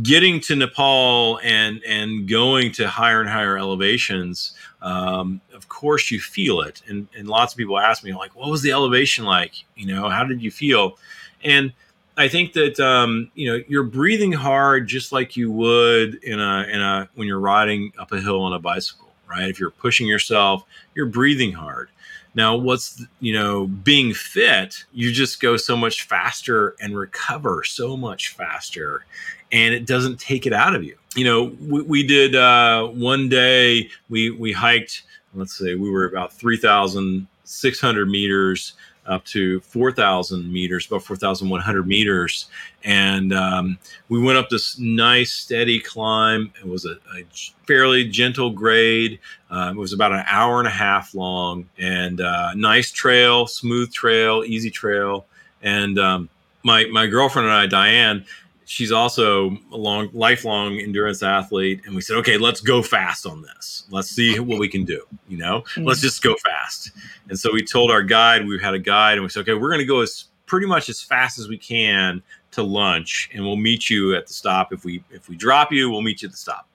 [0.01, 6.19] getting to Nepal and and going to higher and higher elevations, um, of course you
[6.19, 6.81] feel it.
[6.87, 9.53] And and lots of people ask me like, what was the elevation like?
[9.75, 10.97] You know, how did you feel?
[11.43, 11.73] And
[12.17, 16.63] I think that um, you know you're breathing hard just like you would in a
[16.71, 19.49] in a when you're riding up a hill on a bicycle, right?
[19.49, 21.89] If you're pushing yourself, you're breathing hard.
[22.33, 24.85] Now, what's you know being fit?
[24.93, 29.05] You just go so much faster and recover so much faster,
[29.51, 30.97] and it doesn't take it out of you.
[31.15, 35.03] You know, we, we did uh, one day we we hiked.
[35.33, 38.73] Let's say we were about three thousand six hundred meters
[39.05, 42.47] up to 4,000 meters, about 4,100 meters.
[42.83, 43.77] And um,
[44.09, 46.53] we went up this nice, steady climb.
[46.59, 47.25] It was a, a
[47.65, 49.19] fairly gentle grade.
[49.49, 53.91] Uh, it was about an hour and a half long and uh, nice trail, smooth
[53.91, 55.25] trail, easy trail.
[55.63, 56.29] And um,
[56.63, 58.25] my, my girlfriend and I, Diane,
[58.65, 61.81] she's also a long lifelong endurance athlete.
[61.85, 63.85] And we said okay let's go fast on this.
[63.89, 65.61] Let's see what we can do you know?
[65.61, 65.83] Mm-hmm.
[65.83, 66.91] let's just go fast.
[67.29, 69.69] And so we told our guide we had a guide and we said okay we're
[69.69, 72.21] going to go as pretty much as fast as we can
[72.51, 74.73] to lunch and we'll meet you at the stop.
[74.73, 76.67] If we if we drop you we'll meet you at the stop.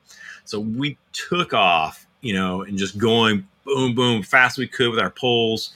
[0.45, 5.01] So we took off you know and just going boom boom fast we could with
[5.01, 5.73] our poles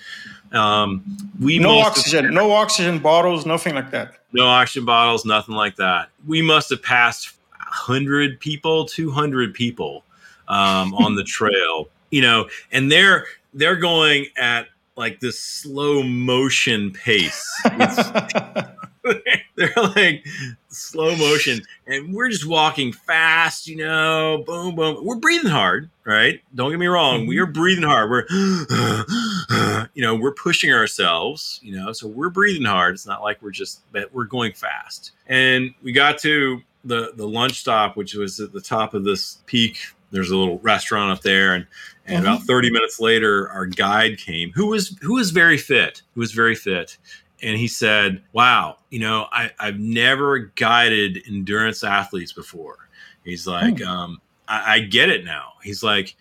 [0.53, 1.05] um,
[1.41, 4.15] we no oxygen, no oxygen bottles, nothing like that.
[4.33, 6.09] No oxygen bottles, nothing like that.
[6.27, 10.05] We must have passed hundred people, two hundred people
[10.49, 16.93] um, on the trail, you know, and they're they're going at like this slow motion
[16.93, 17.49] pace.
[19.57, 20.27] they're like
[20.71, 25.05] slow motion and we're just walking fast you know boom boom.
[25.05, 26.41] We're breathing hard right?
[26.55, 27.27] Don't get me wrong.
[27.27, 27.43] We mm-hmm.
[27.43, 28.11] are breathing hard.
[28.11, 32.95] We're you know we're pushing ourselves you know so we're breathing hard.
[32.95, 35.13] It's not like we're just but we're going fast.
[35.27, 39.39] And we got to the the lunch stop which was at the top of this
[39.47, 39.79] peak.
[40.13, 41.67] There's a little restaurant up there and
[42.07, 42.35] and mm-hmm.
[42.35, 46.33] about 30 minutes later our guide came who was who was very fit who was
[46.33, 46.97] very fit
[47.43, 52.77] and he said, "Wow, you know, I, I've never guided endurance athletes before."
[53.25, 53.87] He's like, mm.
[53.87, 56.17] um, I, I get it now." He's like,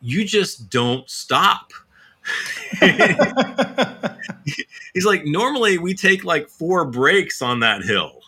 [0.00, 1.72] "You just don't stop."
[4.94, 8.20] He's like, normally we take like four breaks on that hill.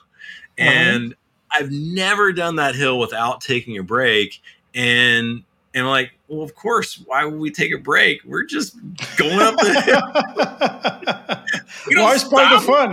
[0.59, 0.68] Uh-huh.
[0.68, 1.14] And
[1.50, 4.42] I've never done that hill without taking a break.
[4.74, 5.44] And
[5.76, 8.24] and like, well, of course, why would we take a break?
[8.24, 8.76] We're just
[9.18, 10.02] going up the hill.
[12.02, 12.92] Why is part of the fun?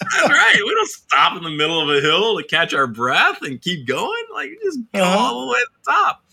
[0.00, 0.54] That's right.
[0.56, 3.86] We don't stop in the middle of a hill to catch our breath and keep
[3.86, 4.22] going.
[4.34, 5.16] Like just go uh-huh.
[5.16, 6.24] all the way to the top.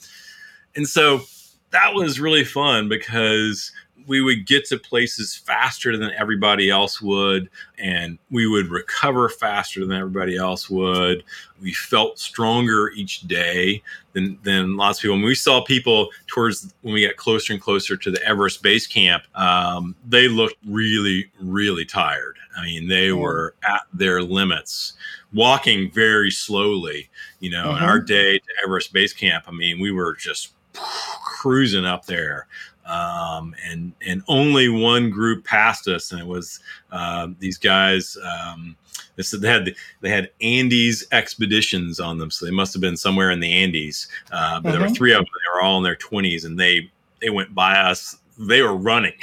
[0.76, 1.22] And so
[1.70, 3.72] that was really fun because
[4.12, 9.86] we would get to places faster than everybody else would, and we would recover faster
[9.86, 11.24] than everybody else would.
[11.62, 15.16] We felt stronger each day than, than lots of people.
[15.16, 18.86] And we saw people towards when we got closer and closer to the Everest base
[18.86, 22.36] camp, um, they looked really, really tired.
[22.58, 24.92] I mean, they were at their limits,
[25.32, 27.10] walking very slowly.
[27.40, 27.78] You know, mm-hmm.
[27.78, 32.48] in our day to Everest base camp, I mean, we were just cruising up there
[32.92, 36.60] um, and and only one group passed us, and it was
[36.92, 38.18] uh, these guys.
[38.24, 38.76] Um,
[39.16, 42.98] they said they had they had Andes expeditions on them, so they must have been
[42.98, 44.08] somewhere in the Andes.
[44.32, 44.72] Uh, but mm-hmm.
[44.72, 44.96] there were mm-hmm.
[44.96, 48.18] three of them; they were all in their twenties, and they they went by us.
[48.38, 49.14] They were running.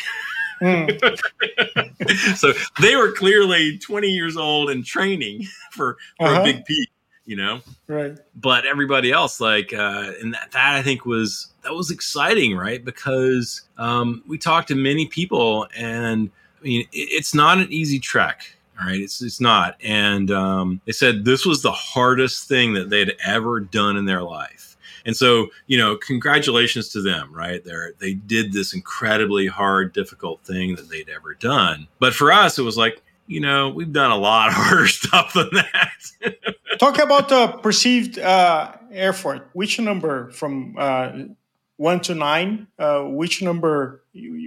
[0.62, 2.36] Mm.
[2.36, 6.40] so they were clearly 20 years old and training for, for uh-huh.
[6.40, 6.90] a big peak
[7.28, 7.60] you know?
[7.86, 8.18] Right.
[8.34, 12.84] But everybody else, like, uh, and that, that I think was, that was exciting, right?
[12.84, 18.00] Because um, we talked to many people and I mean, it, it's not an easy
[18.00, 18.56] trek.
[18.80, 22.90] All right, it's it's not, and um, they said this was the hardest thing that
[22.90, 24.76] they'd ever done in their life.
[25.04, 27.64] And so, you know, congratulations to them, right?
[27.64, 31.88] They they did this incredibly hard, difficult thing that they'd ever done.
[31.98, 35.50] But for us, it was like, you know, we've done a lot harder stuff than
[35.52, 36.36] that.
[36.78, 39.48] Talk about the perceived uh, effort.
[39.52, 41.12] Which number from uh,
[41.76, 42.66] one to nine?
[42.78, 44.02] Uh, which number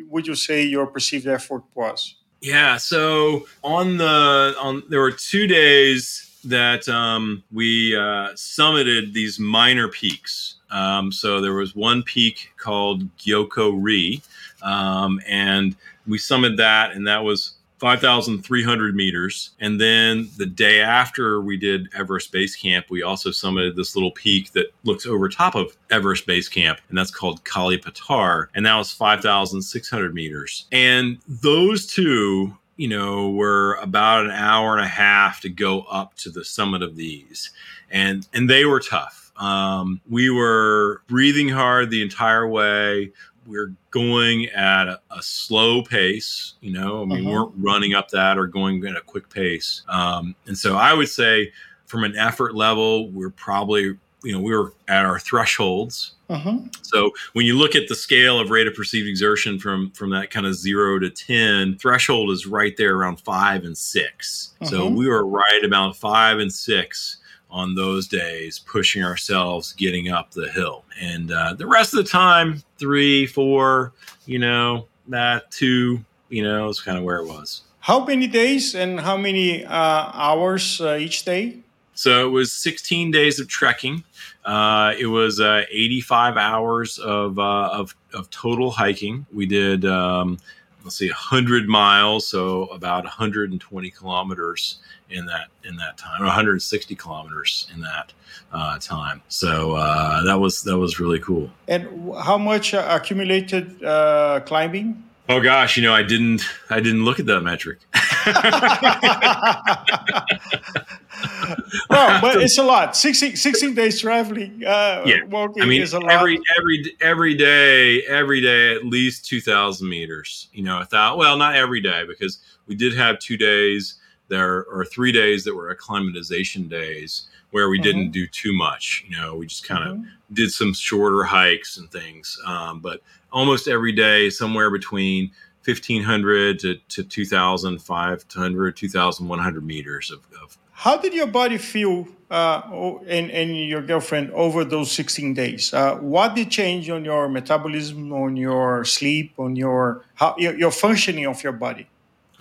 [0.10, 2.16] would you say your perceived effort was?
[2.42, 2.78] Yeah.
[2.78, 9.88] So on the on, there were two days that um, we uh, summited these minor
[9.88, 10.56] peaks.
[10.72, 14.22] Um, so there was one peak called Gokyo Ri,
[14.64, 15.76] um, and
[16.08, 19.50] we summited that, and that was 5,300 meters.
[19.60, 24.12] And then the day after we did Everest Base Camp, we also summited this little
[24.12, 28.50] peak that looks over top of Everest Base Camp, and that's called Kala Patthar.
[28.54, 30.68] And that was 5,600 meters.
[30.72, 36.16] And those two you know, were about an hour and a half to go up
[36.16, 37.52] to the summit of these,
[37.92, 39.32] and and they were tough.
[39.38, 43.12] Um, we were breathing hard the entire way
[43.46, 46.54] we're going at a, a, slow pace.
[46.62, 47.30] You know, I mean, uh-huh.
[47.30, 49.84] we weren't running up that or going at a quick pace.
[49.88, 51.52] Um, and so I would say,
[51.86, 56.14] from an effort level, we're probably you know we were at our thresholds.
[56.30, 56.60] Uh-huh.
[56.82, 60.30] So when you look at the scale of rate of perceived exertion from from that
[60.30, 64.70] kind of zero to ten, threshold is right there around five and 6 uh-huh.
[64.70, 67.18] So we were right about five and six
[67.52, 70.86] on those days, pushing ourselves, getting up the hill.
[71.00, 73.94] And uh, the rest of the time, three, four,
[74.26, 77.64] you know, that two, you know, is kind of where it was.
[77.80, 81.60] How many days and how many uh, hours uh, each day?
[81.94, 84.04] So it was 16 days of trekking.
[84.46, 89.26] Uh, it was uh, 85 hours of, uh, of, of total hiking.
[89.34, 90.38] We did, um,
[90.84, 94.80] let's see, 100 miles, so about 120 kilometers
[95.10, 98.14] in that in that time, 160 kilometers in that
[98.54, 99.22] uh, time.
[99.28, 101.50] So uh, that was that was really cool.
[101.68, 105.04] And how much uh, accumulated uh, climbing?
[105.30, 107.80] Oh gosh, you know I didn't I didn't look at that metric.
[111.90, 112.96] well, but it's a lot.
[112.96, 114.64] 16, 16 days traveling.
[114.66, 115.18] Uh, yeah,
[115.60, 120.48] I mean, every every every day, every day, at least two thousand meters.
[120.54, 121.20] You know, a thousand.
[121.20, 124.00] Well, not every day because we did have two days
[124.32, 127.84] there are three days that were acclimatization days where we mm-hmm.
[127.84, 129.04] didn't do too much.
[129.06, 130.34] You know, we just kind of mm-hmm.
[130.34, 132.40] did some shorter hikes and things.
[132.46, 133.02] Um, but
[133.34, 135.32] almost every day, somewhere between
[135.66, 140.58] 1500 to, to 2500, 2100 meters of, of.
[140.72, 142.62] How did your body feel uh,
[143.08, 145.74] and, and your girlfriend over those 16 days?
[145.74, 150.72] Uh, what did change on your metabolism, on your sleep, on your, how, your, your
[150.72, 151.88] functioning of your body?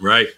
[0.00, 0.28] Right.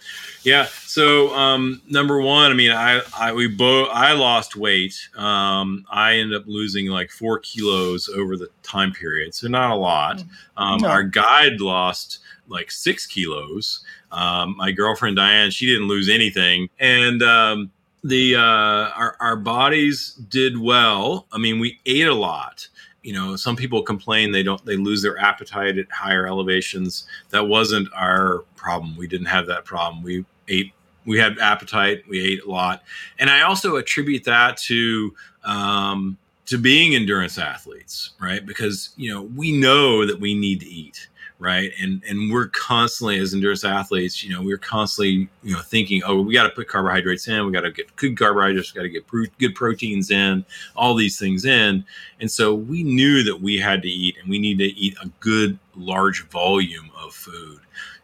[0.43, 0.67] Yeah.
[0.85, 4.95] So um, number one, I mean, I, I we both I lost weight.
[5.15, 9.75] Um, I ended up losing like four kilos over the time period, so not a
[9.75, 10.17] lot.
[10.17, 10.27] Mm.
[10.57, 10.89] Um, no.
[10.89, 13.85] Our guide lost like six kilos.
[14.11, 17.71] Um, my girlfriend Diane, she didn't lose anything, and um,
[18.03, 21.25] the uh, our our bodies did well.
[21.31, 22.67] I mean, we ate a lot
[23.03, 27.05] you know some people complain they don't they lose their appetite at higher elevations.
[27.29, 28.95] That wasn't our problem.
[28.95, 30.03] We didn't have that problem.
[30.03, 30.73] We ate
[31.05, 32.03] we had appetite.
[32.07, 32.83] We ate a lot.
[33.19, 38.45] And i also attribute that to um, to being endurance athletes right?
[38.45, 41.09] Because you know we know that we need to eat
[41.43, 41.71] right?
[41.79, 46.21] And and we're constantly as endurance athletes, you know, we're constantly you know thinking, oh,
[46.21, 49.05] we got to put carbohydrates in, we got to get good carbohydrates, got to get
[49.05, 51.83] pro- good proteins in, all these things in,
[52.19, 55.07] and so we knew that we had to eat, and we need to eat a
[55.19, 57.59] good large volume of food.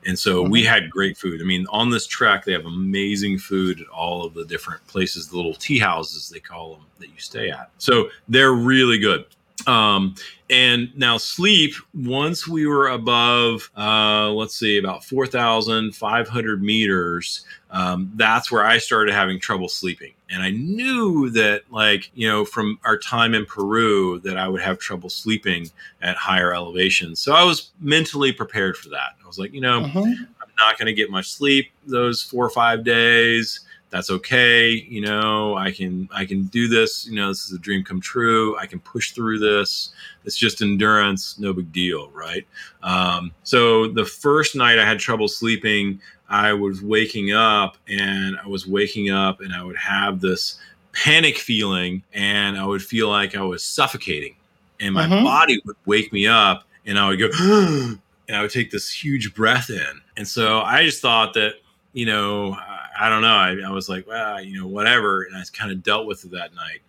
[0.05, 0.51] And so mm-hmm.
[0.51, 1.41] we had great food.
[1.41, 5.27] I mean, on this track, they have amazing food at all of the different places,
[5.27, 7.69] the little tea houses they call them that you stay at.
[7.77, 9.25] So they're really good.
[9.67, 10.15] Um,
[10.49, 18.51] and now sleep, once we were above, uh, let's see, about 4,500 meters, um, that's
[18.51, 20.13] where I started having trouble sleeping.
[20.31, 24.61] And I knew that, like, you know, from our time in Peru, that I would
[24.61, 25.69] have trouble sleeping
[26.01, 27.19] at higher elevations.
[27.19, 29.15] So I was mentally prepared for that.
[29.23, 29.99] I was like, you know, uh-huh.
[29.99, 35.01] I'm not going to get much sleep those four or five days that's okay you
[35.01, 38.57] know i can i can do this you know this is a dream come true
[38.57, 39.91] i can push through this
[40.25, 42.45] it's just endurance no big deal right
[42.83, 48.47] um, so the first night i had trouble sleeping i was waking up and i
[48.47, 50.59] was waking up and i would have this
[50.93, 54.35] panic feeling and I would feel like I was suffocating
[54.79, 55.23] and my mm-hmm.
[55.23, 57.99] body would wake me up and I would go, and
[58.35, 60.01] I would take this huge breath in.
[60.17, 61.55] And so I just thought that,
[61.93, 62.57] you know,
[62.99, 63.27] I, don't know.
[63.27, 65.23] I, I, was like, well, you know, whatever.
[65.23, 66.81] And I kind of dealt with it that night.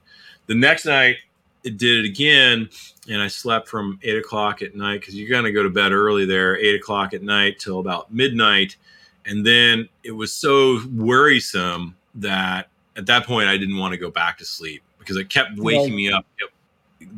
[0.46, 1.16] The next night,
[1.64, 2.68] it did it again.
[3.08, 5.92] And I slept from eight o'clock at night because you're going to go to bed
[5.92, 8.76] early there, eight o'clock at night till about midnight.
[9.26, 14.11] And then it was so worrisome that at that point I didn't want to go
[14.11, 16.52] back to sleep because it kept waking me up, kept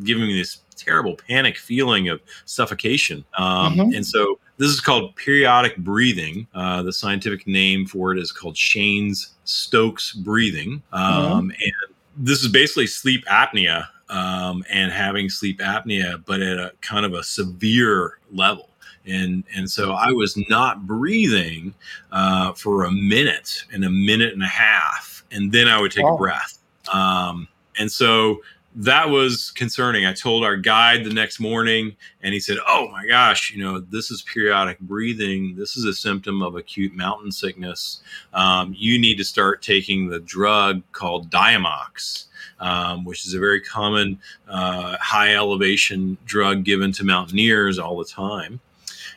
[0.05, 3.25] giving me this terrible panic feeling of suffocation.
[3.37, 3.95] Um, mm-hmm.
[3.95, 6.47] And so this is called periodic breathing.
[6.55, 10.83] Uh, the scientific name for it is called Cheyne Stokes breathing.
[10.93, 11.51] Um, mm-hmm.
[11.51, 17.07] And this is basically sleep apnea um, and having sleep apnea, but at a kind
[17.07, 18.69] of a severe level.
[19.05, 21.75] And, and so I was not breathing
[22.13, 26.05] uh, for a minute and a minute and a half, and then I would take
[26.05, 26.59] a breath.
[26.93, 27.49] Um,
[27.79, 28.43] and so
[28.75, 30.07] that was concerning.
[30.07, 33.81] I told our guide the next morning, and he said, Oh my gosh, you know,
[33.81, 35.57] this is periodic breathing.
[35.57, 38.03] This is a symptom of acute mountain sickness.
[38.33, 42.27] Um, you need to start taking the drug called Diamox.
[42.61, 48.05] Um, which is a very common uh, high elevation drug given to mountaineers all the
[48.05, 48.61] time,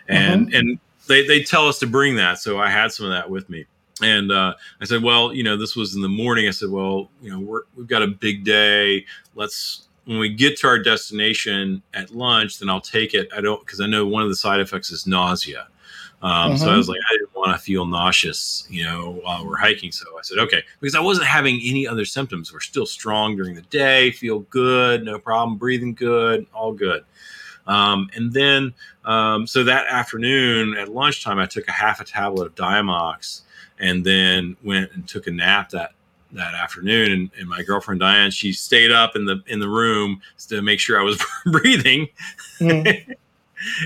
[0.08, 0.56] and mm-hmm.
[0.56, 2.40] and they they tell us to bring that.
[2.40, 3.68] So I had some of that with me
[4.02, 6.48] and uh, I said, well, you know, this was in the morning.
[6.48, 9.06] I said, well, you know, we're, we've got a big day.
[9.36, 13.28] Let's when we get to our destination at lunch, then I'll take it.
[13.36, 15.68] I don't because I know one of the side effects is nausea.
[16.22, 16.58] Um, mm-hmm.
[16.58, 16.78] So I mm-hmm.
[16.78, 19.92] was like, I didn't want to feel nauseous, you know, while we're hiking.
[19.92, 22.52] So I said, okay, because I wasn't having any other symptoms.
[22.52, 27.04] We're still strong during the day, feel good, no problem, breathing good, all good.
[27.68, 28.74] Um, and then,
[29.06, 33.42] um, so that afternoon at lunchtime, I took a half a tablet of Diamox
[33.80, 35.92] and then went and took a nap that
[36.32, 40.22] that afternoon and, and, my girlfriend Diane she stayed up in the in the room
[40.50, 42.10] to make sure I was breathing
[42.60, 43.16] mm.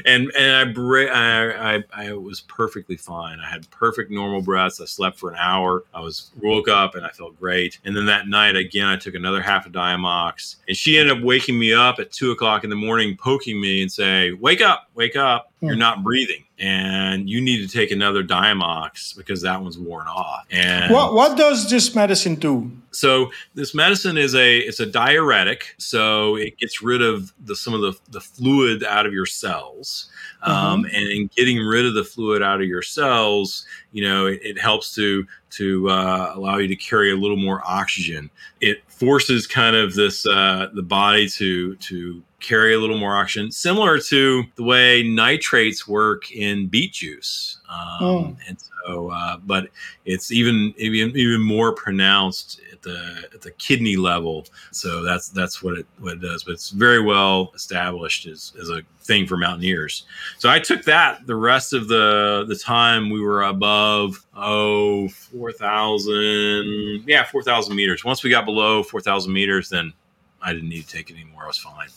[0.05, 3.39] and and I, bre- I, I I was perfectly fine.
[3.39, 4.81] I had perfect normal breaths.
[4.81, 5.83] I slept for an hour.
[5.93, 7.79] I was woke up and I felt great.
[7.85, 11.23] And then that night again, I took another half of Diamox, and she ended up
[11.23, 14.89] waking me up at two o'clock in the morning, poking me and say, "Wake up,
[14.95, 15.48] wake up!
[15.61, 15.79] You're hmm.
[15.79, 20.45] not breathing." and you need to take another Diamox because that one's worn off.
[20.51, 22.69] And what what does this medicine do?
[22.91, 27.73] So this medicine is a it's a diuretic, so it gets rid of the some
[27.73, 30.09] of the, the fluid out of your cells.
[30.43, 30.51] Mm-hmm.
[30.51, 34.39] Um, and in getting rid of the fluid out of your cells, you know, it,
[34.43, 38.29] it helps to to uh, allow you to carry a little more oxygen.
[38.59, 43.51] It forces kind of this uh, the body to to carry a little more oxygen,
[43.51, 47.59] similar to the way nitrates work in beet juice.
[47.69, 48.37] Um, oh.
[48.47, 49.69] And so, uh, but
[50.05, 54.45] it's even even even more pronounced at the at the kidney level.
[54.71, 56.43] So that's that's what it what it does.
[56.43, 60.05] But it's very well established as, as a thing for mountaineers.
[60.37, 65.51] So I took that the rest of the the time we were above oh four
[65.51, 68.03] thousand yeah four thousand meters.
[68.03, 69.93] Once we got below four thousand meters, then
[70.41, 71.43] I didn't need to take it anymore.
[71.43, 71.89] I was fine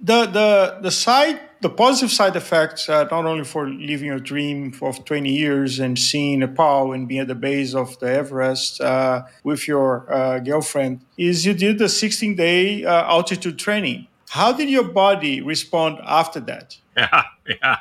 [0.00, 4.72] the the the side the positive side effects uh, not only for living your dream
[4.80, 9.24] of 20 years and seeing Nepal and being at the base of the Everest uh,
[9.44, 14.06] with your uh, girlfriend is you did the 16 day uh, altitude training.
[14.30, 16.76] How did your body respond after that?
[16.96, 17.76] Yeah, yeah.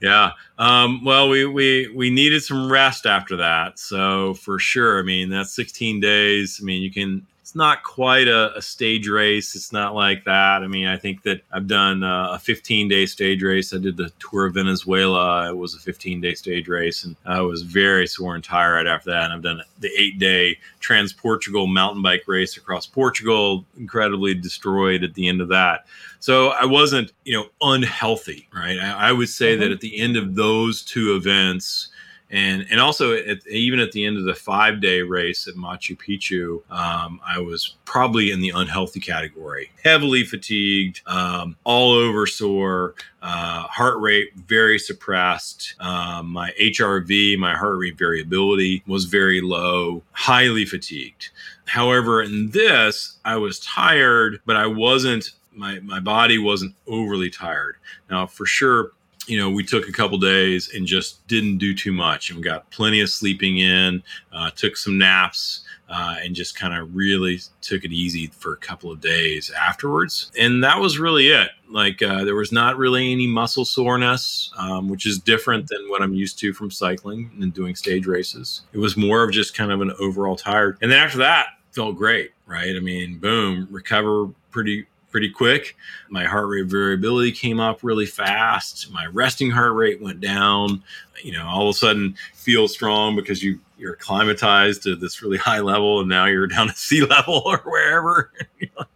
[0.00, 0.30] yeah.
[0.58, 3.78] Um, well, we, we we needed some rest after that.
[3.78, 6.58] So for sure, I mean that's 16 days.
[6.60, 9.54] I mean you can it's not quite a, a, stage race.
[9.54, 10.62] It's not like that.
[10.62, 13.74] I mean, I think that I've done uh, a 15 day stage race.
[13.74, 15.50] I did the Tour of Venezuela.
[15.50, 19.10] It was a 15 day stage race, and I was very sore and tired after
[19.10, 19.24] that.
[19.24, 25.04] And I've done the eight day Trans Portugal mountain bike race across Portugal, incredibly destroyed
[25.04, 25.84] at the end of that.
[26.20, 28.78] So I wasn't, you know, unhealthy, right?
[28.78, 29.60] I, I would say mm-hmm.
[29.60, 31.88] that at the end of those two events,
[32.32, 35.96] and and also at, even at the end of the five day race at Machu
[35.96, 42.94] Picchu, um, I was probably in the unhealthy category, heavily fatigued, um, all over sore,
[43.20, 45.74] uh, heart rate very suppressed.
[45.78, 51.30] Um, my HRV, my heart rate variability, was very low, highly fatigued.
[51.66, 55.30] However, in this, I was tired, but I wasn't.
[55.54, 57.76] My, my body wasn't overly tired.
[58.10, 58.92] Now, for sure,
[59.26, 62.68] you know, we took a couple days and just didn't do too much, and got
[62.70, 64.02] plenty of sleeping in.
[64.32, 68.56] Uh, took some naps, uh, and just kind of really took it easy for a
[68.56, 70.32] couple of days afterwards.
[70.38, 71.50] And that was really it.
[71.70, 76.02] Like uh, there was not really any muscle soreness, um, which is different than what
[76.02, 78.62] I'm used to from cycling and doing stage races.
[78.72, 80.78] It was more of just kind of an overall tired.
[80.82, 82.74] And then after that, felt great, right?
[82.76, 85.76] I mean, boom, recover pretty pretty quick.
[86.08, 88.90] My heart rate variability came up really fast.
[88.90, 90.82] My resting heart rate went down.
[91.22, 95.38] You know, all of a sudden feel strong because you you're acclimatized to this really
[95.38, 98.32] high level, and now you're down at sea level or wherever.
[98.76, 98.88] wow.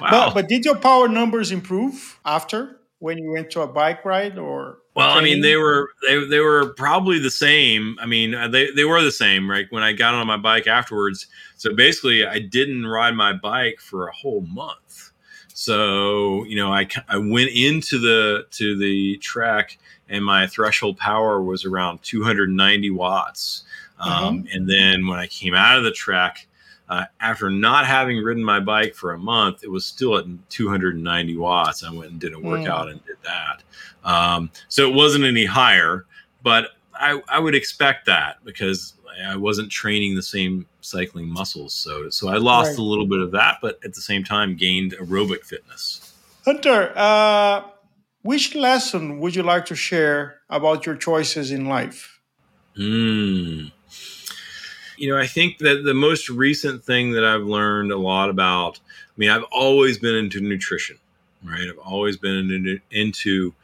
[0.00, 4.36] But, but did your power numbers improve after when you went to a bike ride
[4.38, 4.78] or?
[4.94, 5.16] Well.
[5.16, 7.96] I mean, they were they they were probably the same.
[8.00, 9.66] I mean, uh, they they were the same, right?
[9.70, 14.08] When I got on my bike afterwards, so basically, I didn't ride my bike for
[14.08, 15.09] a whole month.
[15.60, 19.76] So you know, I I went into the to the track,
[20.08, 23.64] and my threshold power was around 290 watts.
[23.98, 24.56] Um, mm-hmm.
[24.56, 26.46] And then when I came out of the track,
[26.88, 31.36] uh, after not having ridden my bike for a month, it was still at 290
[31.36, 31.84] watts.
[31.84, 32.92] I went and did a workout mm.
[32.92, 33.62] and did that.
[34.02, 36.06] Um, so it wasn't any higher,
[36.42, 38.94] but I, I, would expect that because
[39.26, 41.74] I wasn't training the same cycling muscles.
[41.74, 42.78] So, so I lost right.
[42.78, 46.14] a little bit of that, but at the same time gained aerobic fitness.
[46.44, 47.62] Hunter, uh,
[48.22, 52.20] which lesson would you like to share about your choices in life?
[52.76, 53.68] Hmm
[55.00, 58.78] you know, I think that the most recent thing that I've learned a lot about,
[58.92, 60.98] I mean, I've always been into nutrition,
[61.42, 61.66] right?
[61.68, 63.54] I've always been into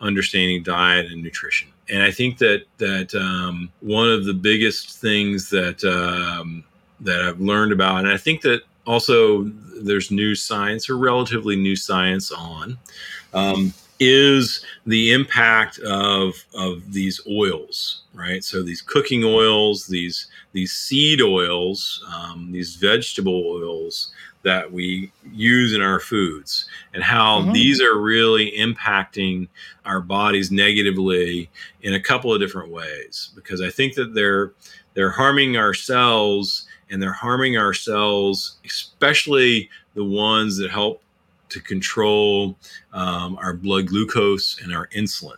[0.00, 1.68] understanding diet and nutrition.
[1.88, 6.64] And I think that that um, one of the biggest things that um,
[7.00, 9.44] that I've learned about, and I think that also
[9.80, 12.78] there's new science or relatively new science on,
[13.34, 20.72] um, is the impact of of these oils right so these cooking oils these these
[20.72, 24.12] seed oils um, these vegetable oils
[24.46, 27.52] that we use in our foods and how mm-hmm.
[27.52, 29.48] these are really impacting
[29.84, 31.50] our bodies negatively
[31.82, 34.52] in a couple of different ways because i think that they're
[34.94, 41.02] they're harming our cells and they're harming our cells especially the ones that help
[41.48, 42.56] to control
[42.92, 45.36] um, our blood glucose and our insulin.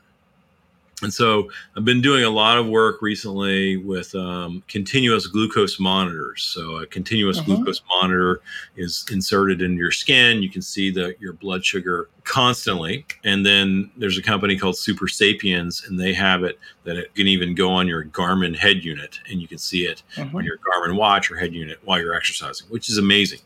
[1.02, 6.42] And so I've been doing a lot of work recently with um, continuous glucose monitors.
[6.42, 7.56] So a continuous uh-huh.
[7.56, 8.40] glucose monitor
[8.76, 10.42] is inserted into your skin.
[10.42, 13.06] You can see the your blood sugar constantly.
[13.24, 17.54] And then there's a company called Supersapiens, and they have it that it can even
[17.54, 21.30] go on your Garmin head unit, and you can see it on your Garmin watch
[21.30, 23.40] or head unit while you're exercising, which is amazing.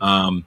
[0.00, 0.44] Um,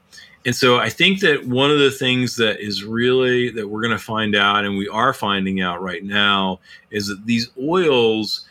[0.48, 3.92] and so I think that one of the things that is really that we're going
[3.92, 8.48] to find out, and we are finding out right now, is that these oils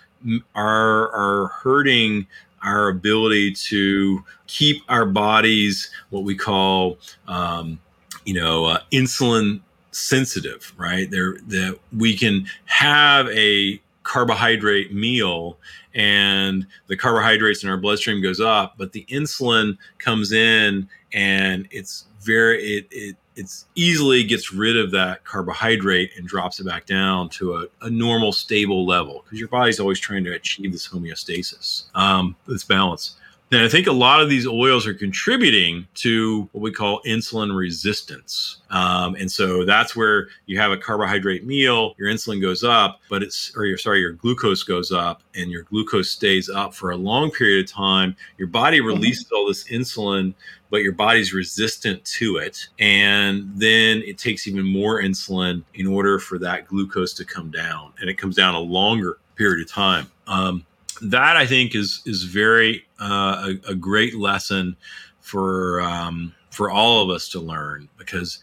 [0.55, 2.27] are are hurting
[2.63, 7.81] our ability to keep our bodies what we call, um,
[8.27, 10.75] you know, uh, insulin sensitive.
[10.77, 15.59] Right there, that we can have a carbohydrate meal
[15.95, 22.07] and the carbohydrates in our bloodstream goes up but the insulin comes in and it's
[22.23, 27.29] very it, it it's easily gets rid of that carbohydrate and drops it back down
[27.29, 31.85] to a, a normal stable level because your body's always trying to achieve this homeostasis.
[31.95, 33.17] Um, this balance
[33.53, 37.57] and I think a lot of these oils are contributing to what we call insulin
[37.57, 38.59] resistance.
[38.71, 43.23] Um, and so that's where you have a carbohydrate meal, your insulin goes up, but
[43.23, 46.97] it's, or your, sorry, your glucose goes up and your glucose stays up for a
[46.97, 48.17] long period of time.
[48.37, 48.89] Your body mm-hmm.
[48.89, 50.35] releases all this insulin,
[50.69, 52.67] but your body's resistant to it.
[52.81, 57.93] And then it takes even more insulin in order for that glucose to come down.
[58.01, 60.11] And it comes down a longer period of time.
[60.27, 60.67] Um,
[61.03, 64.77] that I think is is very uh, a, a, great lesson
[65.21, 68.39] for um, for all of us to learn because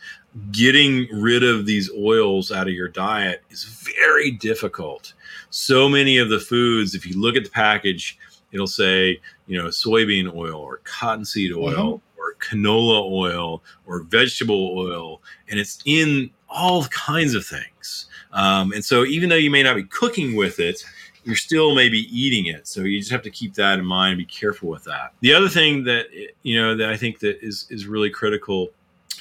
[0.51, 5.13] getting rid of these oils out of your diet is very difficult.
[5.49, 8.17] So many of the foods, if you look at the package,
[8.51, 11.71] it'll say you know soybean oil or cottonseed oil.
[11.97, 12.09] Mm-hmm.
[12.15, 18.05] Or canola oil or vegetable oil, and it's in all kinds of things.
[18.31, 20.85] Um, and so, even though you may not be cooking with it,
[21.23, 22.67] you're still maybe eating it.
[22.67, 25.13] So you just have to keep that in mind and be careful with that.
[25.21, 26.07] The other thing that
[26.43, 28.69] you know that I think that is is really critical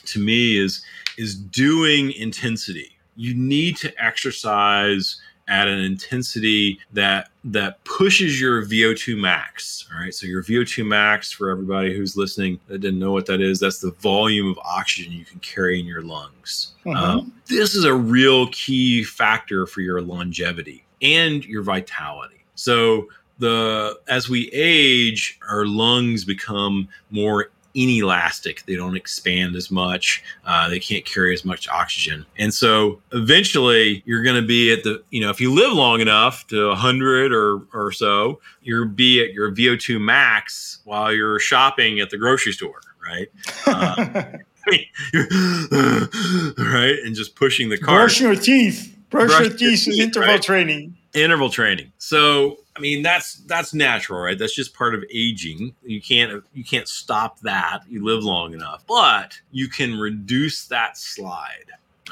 [0.06, 0.82] to me is
[1.18, 2.96] is doing intensity.
[3.16, 9.88] You need to exercise at an intensity that that pushes your VO2 max.
[9.92, 10.14] All right.
[10.14, 13.80] So your VO2 max for everybody who's listening that didn't know what that is, that's
[13.80, 16.74] the volume of oxygen you can carry in your lungs.
[16.86, 16.96] Mm-hmm.
[16.96, 22.44] Um, this is a real key factor for your longevity and your vitality.
[22.54, 28.64] So the as we age, our lungs become more inelastic.
[28.66, 30.22] They don't expand as much.
[30.44, 32.26] Uh, they can't carry as much oxygen.
[32.38, 36.00] And so eventually you're going to be at the, you know, if you live long
[36.00, 42.00] enough to 100 or, or so, you'll be at your VO2 max while you're shopping
[42.00, 43.28] at the grocery store, right?
[44.64, 44.74] Uh,
[45.16, 46.96] right?
[47.04, 47.96] And just pushing the car.
[47.96, 48.91] Brush your teeth.
[49.12, 50.42] Brush, your teeth is interval right?
[50.42, 50.96] training.
[51.14, 51.92] Interval training.
[51.98, 54.38] So I mean that's that's natural, right?
[54.38, 55.74] That's just part of aging.
[55.84, 57.80] You can't you can't stop that.
[57.88, 61.66] You live long enough, but you can reduce that slide.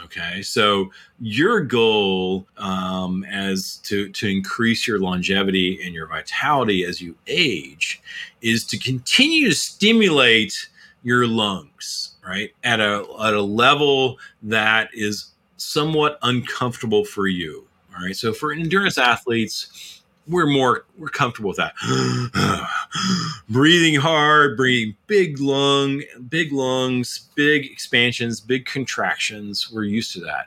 [0.04, 0.90] Okay, so
[1.20, 8.00] your goal um, as to to increase your longevity and your vitality as you age
[8.40, 10.68] is to continue to stimulate
[11.02, 17.66] your lungs, right, at a at a level that is somewhat uncomfortable for you.
[17.94, 20.00] All right, so for endurance athletes
[20.30, 21.74] we're more we're comfortable with that.
[23.48, 30.46] Breathing hard breathing big lung big lungs big expansions big contractions we're used to that.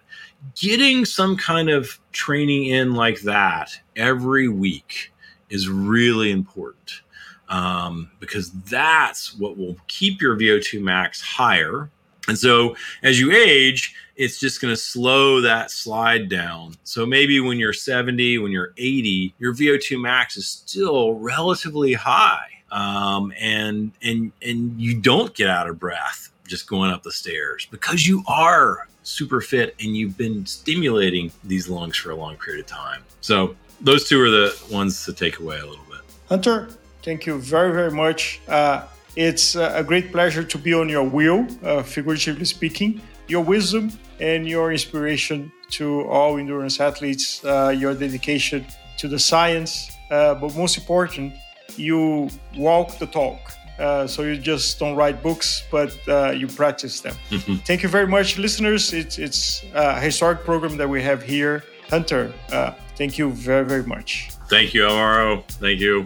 [0.56, 5.12] Getting some kind of training in like that every week
[5.50, 7.02] is really important
[7.50, 11.90] um, because that's what will keep your vo2 max higher.
[12.28, 16.76] And so as you age it's just going to slow that slide down.
[16.84, 22.48] So maybe when you're 70, when you're 80, your VO2 max is still relatively high.
[22.72, 27.68] Um, and and and you don't get out of breath just going up the stairs
[27.70, 32.62] because you are super fit and you've been stimulating these lungs for a long period
[32.62, 33.04] of time.
[33.22, 36.02] So those two are the ones to take away a little bit.
[36.30, 36.70] Hunter,
[37.04, 38.42] thank you very very much.
[38.48, 38.86] Uh,
[39.16, 43.02] it's a great pleasure to be on your wheel, uh, figuratively speaking.
[43.28, 48.66] Your wisdom and your inspiration to all endurance athletes, uh, your dedication
[48.98, 51.34] to the science, uh, but most important,
[51.76, 53.40] you walk the talk.
[53.80, 57.16] Uh, so you just don't write books, but uh, you practice them.
[57.32, 57.56] Mm-hmm.
[57.66, 58.94] Thank you very much, listeners.
[58.94, 61.64] It's it's a historic program that we have here.
[61.90, 64.30] Hunter, uh, thank you very very much.
[64.48, 65.44] Thank you, Alvaro.
[65.60, 66.06] Thank you.